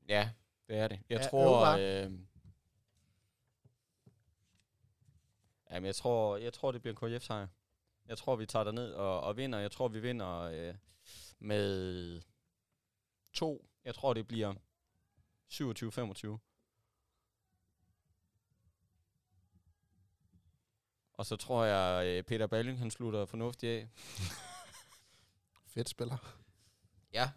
[0.09, 0.29] Ja,
[0.71, 0.99] det er det.
[1.09, 1.65] Jeg ja, tror...
[1.65, 2.11] Øh,
[5.71, 7.47] jamen, jeg tror, jeg tror, det bliver en KF-sejr.
[8.05, 9.59] Jeg tror, vi tager ned og, og vinder.
[9.59, 10.75] Jeg tror, vi vinder øh,
[11.39, 12.21] med
[13.33, 13.69] to.
[13.85, 14.53] Jeg tror, det bliver
[15.53, 16.37] 27-25.
[21.13, 23.89] Og så tror jeg, øh, Peter Balling, han slutter fornuftigt af.
[25.73, 26.17] Fedt spiller.
[27.13, 27.31] Ja.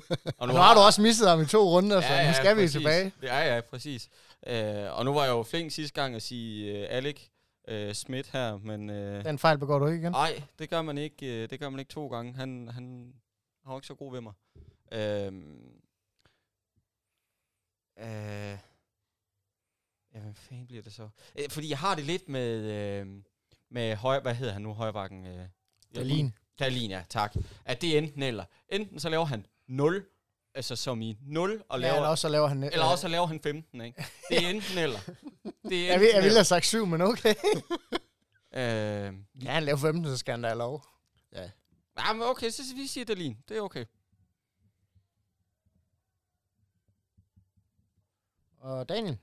[0.38, 2.46] Og nu, nu har du også misset ham i to runder, ja, så nu skal
[2.46, 3.12] ja, vi tilbage.
[3.22, 4.08] Ja, ja, præcis.
[4.50, 7.20] Uh, og nu var jeg jo flink sidste gang at sige uh, Alec
[7.72, 8.90] uh, Schmidt her, men...
[8.90, 10.12] Uh, Den fejl begår du ikke igen?
[10.12, 12.34] Nej, det gør man ikke, uh, det gør man ikke to gange.
[12.34, 13.14] Han, han
[13.66, 14.32] har ikke så god ved mig.
[14.92, 15.34] Uh,
[17.96, 18.58] uh,
[20.14, 21.02] ja, hvad fanden bliver det så?
[21.02, 23.02] Uh, fordi jeg har det lidt med...
[23.02, 23.22] Uh,
[23.70, 25.26] med høj, hvad hedder han nu, højbakken?
[25.26, 25.40] Uh,
[25.94, 26.32] Dalin.
[26.58, 27.34] Dalin, ja, tak.
[27.64, 28.44] At det er enten eller.
[28.68, 30.04] Enten så laver han 0,
[30.54, 32.64] altså som i 0, og laver, ja, eller også så laver han...
[32.64, 34.04] Eller også så laver han 15, ikke?
[34.28, 34.98] Det er enten eller.
[35.68, 37.34] Det er enten jeg, jeg ville have sagt 7, men okay.
[38.58, 39.14] øh,
[39.44, 40.84] ja, han laver 15, så skal han da have lov.
[41.32, 41.50] Ja.
[41.98, 43.38] Ja, men okay, så vi siger Dalin.
[43.48, 43.84] Det er okay.
[48.58, 49.18] Og Daniel?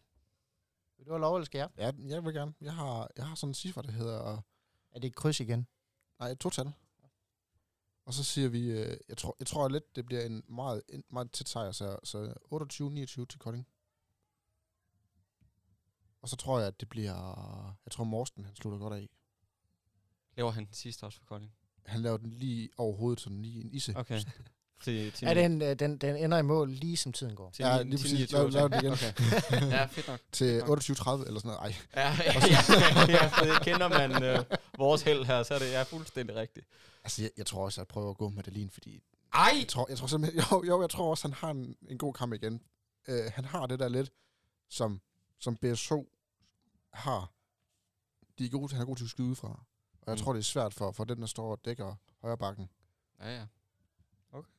[0.98, 1.70] Vil du have lov, eller skal jeg?
[1.78, 2.54] Ja, jeg vil gerne.
[2.62, 4.42] Jeg har, jeg har sådan en cifre, der hedder...
[4.92, 5.68] Er det et kryds igen?
[6.20, 6.72] Nej, et total.
[8.10, 11.04] Og så siger vi, øh, jeg, tror, jeg tror lidt, det bliver en meget, en
[11.10, 12.34] meget tæt sejr, så, så
[13.24, 13.68] 28-29 til Kolding.
[16.22, 17.14] Og så tror jeg, at det bliver,
[17.86, 19.10] jeg tror Morsten, han slutter godt af.
[20.38, 21.52] Laver han den sidste også for Kolding?
[21.86, 23.94] Han laver den lige over hovedet, sådan lige en isse.
[23.96, 24.20] Okay.
[24.84, 27.52] til, til er den, øh, den, den ender i mål lige som tiden går?
[27.52, 28.32] Til ja, lige præcis.
[28.32, 28.92] Lav, lav den igen.
[28.92, 29.14] Okay.
[29.78, 30.20] ja, fedt nok.
[30.32, 31.60] Til 28-30 eller sådan noget.
[31.60, 31.76] Ej.
[31.96, 32.60] Ja, ja, ja,
[33.16, 34.40] ja, ja kender man øh,
[34.80, 36.68] vores held her, så er det ja, fuldstændig rigtigt.
[37.04, 39.04] Altså, jeg, jeg tror også, at jeg prøver at gå med Dalin, fordi...
[39.34, 39.52] Ej!
[39.60, 40.44] Jeg tror, jeg tror simpelthen...
[40.52, 42.62] Jo, jo, jeg tror også, han har en, en god kamp igen.
[43.08, 44.12] Uh, han har det der lidt,
[44.70, 45.02] som,
[45.40, 46.10] som BSO
[46.94, 47.32] har.
[48.40, 49.66] De er gode, han er god til at skyde fra.
[50.02, 50.24] Og jeg mm.
[50.24, 52.70] tror, det er svært for, for den, der står og dækker højre bakken.
[53.20, 53.46] Ja, ja.
[54.32, 54.52] Okay.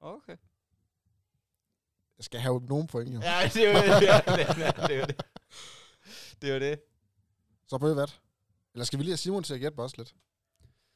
[0.00, 0.36] Okay.
[2.18, 3.20] Jeg skal have nogen point, jo.
[3.20, 4.00] Ja, det er jo det.
[4.88, 5.22] det, er jo det.
[6.42, 6.80] Det er jo det.
[7.66, 8.06] Så på hvad?
[8.74, 10.14] Eller skal vi lige have Simon til at gætte os lidt?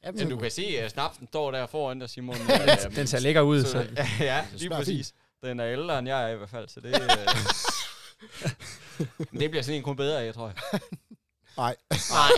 [0.03, 2.35] Ja, du kan se, at snapsen står der foran dig, Simon.
[2.95, 3.63] den ser lækker ud.
[3.63, 3.87] Så, så.
[4.19, 5.13] ja, lige præcis.
[5.43, 6.87] Den er ældre, end jeg er i hvert fald, så det...
[6.87, 6.99] Øh,
[9.39, 10.55] det bliver sådan en kun bedre af, tror jeg.
[11.57, 11.75] Nej.
[11.89, 12.31] Nej.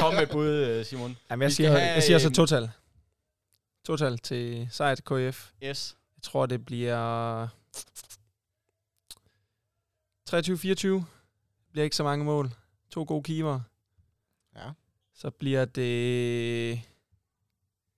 [0.00, 1.16] Kom med bud, øh, Simon.
[1.30, 2.70] Jamen, jeg, siger, jeg siger så total.
[3.86, 5.50] Total til sejr til KF.
[5.62, 5.96] Yes.
[6.16, 7.46] Jeg tror, det bliver...
[10.30, 11.04] 23-24.
[11.72, 12.50] Bliver ikke så mange mål.
[12.90, 13.60] To gode keeper.
[15.20, 16.80] Så bliver det...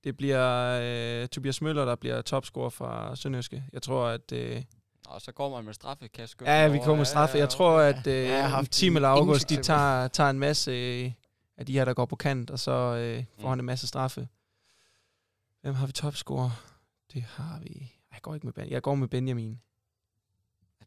[0.04, 3.64] Det bliver øh, Tobias Møller, der bliver topscorer fra Sønderjyske.
[3.72, 4.32] Jeg tror, at...
[4.32, 4.62] Øh,
[5.06, 6.42] og så kommer man med straffekast.
[6.46, 7.38] Ja, vi kommer med straffe.
[7.38, 11.12] Jeg tror, at øh, ja, Team eller August, de tager, tager en masse øh,
[11.56, 13.48] af de her, der går på kant, og så øh, får mm.
[13.48, 14.28] han en masse straffe.
[15.60, 16.50] Hvem har vi topscorer?
[17.12, 17.92] Det har vi...
[18.12, 18.70] Jeg går ikke med ben.
[18.70, 19.60] Jeg går med Benjamin.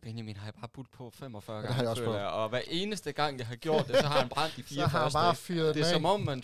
[0.06, 2.28] Benjamin har jeg bare budt på 45 gange, har jeg også jeg.
[2.28, 4.88] og hver eneste gang, jeg har gjort det, så har han brændt de fire så
[4.88, 5.16] har første.
[5.16, 6.44] bare fyret Det er som om, man...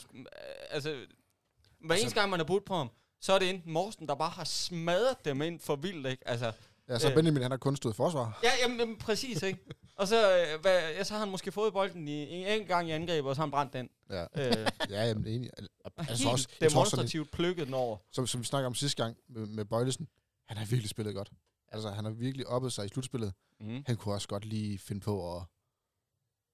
[0.70, 2.92] Altså, hver altså, eneste gang, man har budt på ham,
[3.22, 6.28] så er det enten Morsten, der bare har smadret dem ind for vildt, ikke?
[6.28, 6.52] Altså,
[6.90, 8.40] ja, så øh, Benjamin, han har kun stået forsvar.
[8.44, 9.60] Ja, jamen, jamen præcis, ikke?
[9.96, 12.90] Og så, øh, hvad, ja, så har han måske fået bolden i en enkelt gang
[12.90, 13.90] i angreb, og så har han brændt den.
[14.10, 15.50] Ja, Øh, ja er enig.
[15.98, 17.98] Altså, helt også, demonstrativt plukket den over.
[18.12, 20.08] som, som vi snakker om sidste gang med, med Bøjlesen,
[20.48, 21.32] han har virkelig spillet godt.
[21.72, 23.34] Altså, han har virkelig oppet sig i slutspillet.
[23.60, 23.84] Mm.
[23.88, 25.44] Han kunne også godt lige finde på at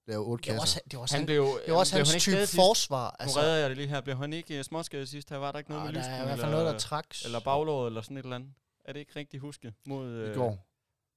[0.08, 0.62] lave otte Det var kasser.
[0.80, 3.10] også, det var også, Han han, blev, det var også blev hans han type forsvar.
[3.12, 4.02] Nu Altså, redder jeg det lige her.
[4.02, 5.30] Blev han ikke uh, småskadet sidst?
[5.30, 6.14] Her var der ikke noget ah, med der lysken?
[6.14, 7.06] er i hvert fald eller, noget, der trak.
[7.26, 8.54] Eller baglåret, eller sådan et eller andet.
[8.86, 9.74] Er det ikke rigtigt husket?
[9.86, 10.68] Mod, øh, I går.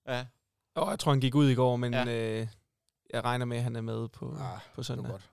[0.09, 0.27] Ja.
[0.75, 2.05] Og jeg tror, han gik ud i går, men Ja.
[2.41, 2.49] øh,
[3.13, 5.11] jeg regner med, at han er med på, Ah, på Det var søndag.
[5.11, 5.31] godt.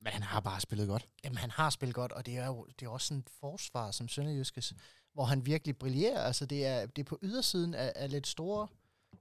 [0.00, 1.08] Men han har bare spillet godt.
[1.24, 3.90] Jamen, han har spillet godt, og det er jo det er også sådan et forsvar
[3.90, 4.74] som Sønderjyskes,
[5.14, 6.20] hvor han virkelig brillerer.
[6.20, 8.68] Altså, det er, det er på ydersiden af, af lidt store,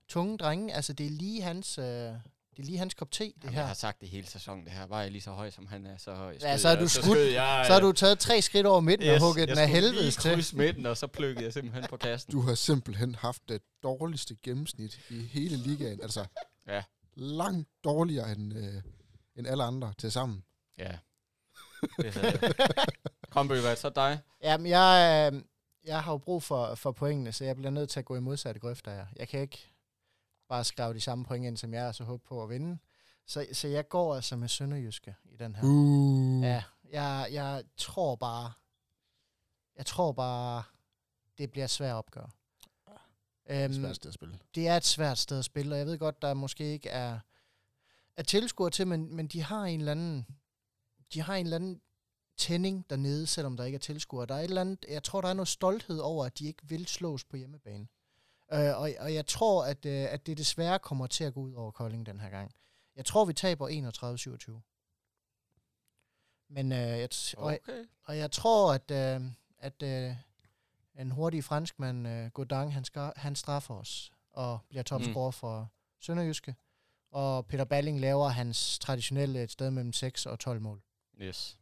[0.08, 0.74] tunge drenge.
[0.74, 3.60] Altså, det er lige hans, øh, det er lige hans kop te, det Jamen, her.
[3.62, 4.86] Jeg har sagt det hele sæsonen, det her.
[4.86, 6.38] Var jeg lige så høj, som han er, så høj.
[6.42, 7.34] Ja, så er du skudt.
[7.34, 10.16] Jeg, Så har du taget tre skridt over midten yes, og hugget den af helvedes
[10.16, 10.30] til.
[10.30, 12.32] Jeg midten, og så plukkede jeg simpelthen på kassen.
[12.32, 16.02] Du har simpelthen haft det dårligste gennemsnit i hele ligaen.
[16.02, 16.26] Altså,
[16.68, 16.84] Ja.
[17.16, 18.82] langt dårligere end, øh,
[19.36, 20.44] end alle andre til sammen.
[20.78, 20.98] Ja.
[22.02, 22.56] Det så
[23.30, 24.20] Kom, Bøge, så dig.
[24.44, 25.42] Jamen, jeg, øh,
[25.88, 28.20] jeg har jo brug for, for pointene, så jeg bliver nødt til at gå i
[28.20, 29.06] modsatte grøfter her.
[29.16, 29.72] Jeg kan ikke
[30.50, 32.78] bare skrive de samme point ind, som jeg er så håber på at vinde.
[33.26, 35.64] Så, så jeg går altså med Sønderjyske i den her.
[35.64, 36.44] Uh.
[36.44, 38.52] Ja, jeg, jeg tror bare,
[39.78, 40.64] jeg tror bare,
[41.38, 42.22] det bliver svært opgør.
[43.48, 44.40] Det er Øhm, svært sted at spille.
[44.56, 47.20] det er et svært sted at spille, og jeg ved godt, der måske ikke er,
[48.18, 50.28] er tilskuere til, men, men de har en eller anden,
[51.14, 51.82] de har en eller anden
[52.38, 54.26] tænding dernede, selvom der ikke er tilskuere.
[54.26, 56.68] Der er et eller andet, jeg tror, der er noget stolthed over, at de ikke
[56.68, 57.88] vil slås på hjemmebane.
[58.54, 61.54] Øh, og, og jeg tror, at, øh, at det desværre kommer til at gå ud
[61.54, 62.52] over Kolding den her gang.
[62.96, 64.62] Jeg tror, vi taber 31-27.
[66.50, 67.86] Men øh, jeg, t- og, Okay.
[68.04, 69.22] og jeg tror, at, øh,
[69.58, 70.16] at øh,
[71.00, 75.34] en hurtig franskmand, øh, Godin, han, skal, han straffer os og bliver topscorer mm.
[75.34, 76.56] for Sønderjyske.
[77.12, 80.82] Og Peter Balling laver hans traditionelle et sted mellem 6 og 12 mål.
[81.22, 81.58] Yes.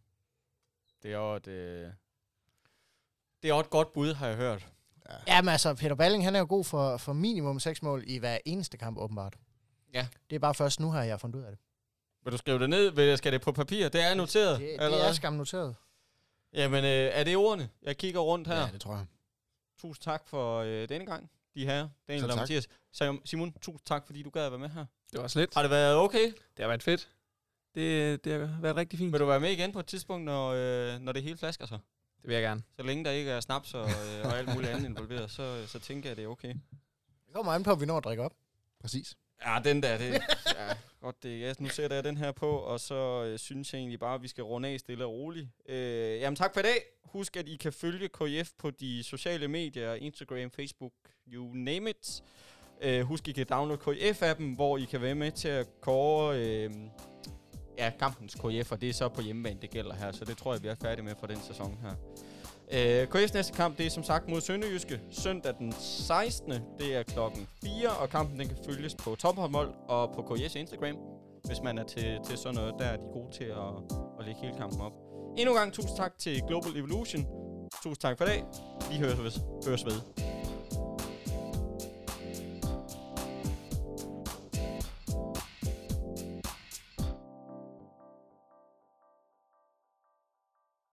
[1.05, 1.89] Det er jo et, øh,
[3.41, 4.67] det er jo et godt bud, har jeg hørt.
[5.27, 8.37] Jamen altså, Peter Balling, han er jo god for, for minimum 6 mål i hver
[8.45, 9.35] eneste kamp, åbenbart.
[9.93, 10.07] Ja.
[10.29, 11.59] Det er bare først nu her, jeg har fundet ud af det.
[12.23, 12.89] Vil du skrive det ned?
[12.91, 13.89] Vil- Skal det på papir?
[13.89, 14.59] Det er noteret.
[14.59, 15.75] Det, eller det er skam noteret.
[16.53, 17.69] Jamen, øh, er det ordene?
[17.81, 18.55] Jeg kigger rundt her.
[18.59, 19.05] Ja, det tror jeg.
[19.79, 21.89] Tusind tak for øh, denne gang, de her.
[22.07, 22.39] Daniel og tak.
[22.39, 22.67] Mathias.
[22.91, 24.85] Simon, Simon, tusind tak, fordi du gad at være med her.
[25.11, 25.53] Det var slet.
[25.53, 26.25] Har det været okay?
[26.25, 27.09] Det har været fedt.
[27.76, 29.11] Det, det har været rigtig fint.
[29.11, 31.80] Vil du være med igen på et tidspunkt, når, øh, når det hele flasker sig?
[32.21, 32.61] Det vil jeg gerne.
[32.76, 35.80] Så længe der ikke er snaps og, øh, og alt muligt andet involveret, så, så
[35.80, 36.53] tænker jeg, at det er okay.
[37.26, 38.34] Det kommer an på, at vi når at drikke op.
[38.82, 39.17] Præcis.
[39.45, 40.11] Ja, den der, det
[40.59, 41.39] ja, godt det.
[41.39, 44.21] Ja, nu sætter jeg den her på, og så øh, synes jeg egentlig bare, at
[44.21, 45.47] vi skal runde af stille og roligt.
[45.69, 46.84] Øh, jamen tak for i dag.
[47.03, 50.93] Husk, at I kan følge KF på de sociale medier, Instagram, Facebook,
[51.28, 52.23] you name it.
[52.82, 56.71] Øh, husk, I kan downloade KF-appen, hvor I kan være med til at kåre øh,
[57.78, 60.11] ja, kampens KF, og det er så på hjemmebane, det gælder her.
[60.11, 61.91] Så det tror jeg, vi er færdige med for den sæson her.
[62.71, 66.53] Øh, KF's næste kamp, det er som sagt mod Sønderjyske søndag den 16.
[66.80, 70.95] Det er klokken 4, og kampen den kan følges på Tophåndbold og på KF's Instagram,
[71.43, 72.73] hvis man er til, til sådan noget.
[72.80, 74.93] Der er de gode til at, at lægge hele kampen op.
[75.38, 77.26] Endnu en gang tusind tak til Global Evolution.
[77.84, 78.43] Tusind tak for i dag.
[78.91, 80.34] Vi høres, høres ved.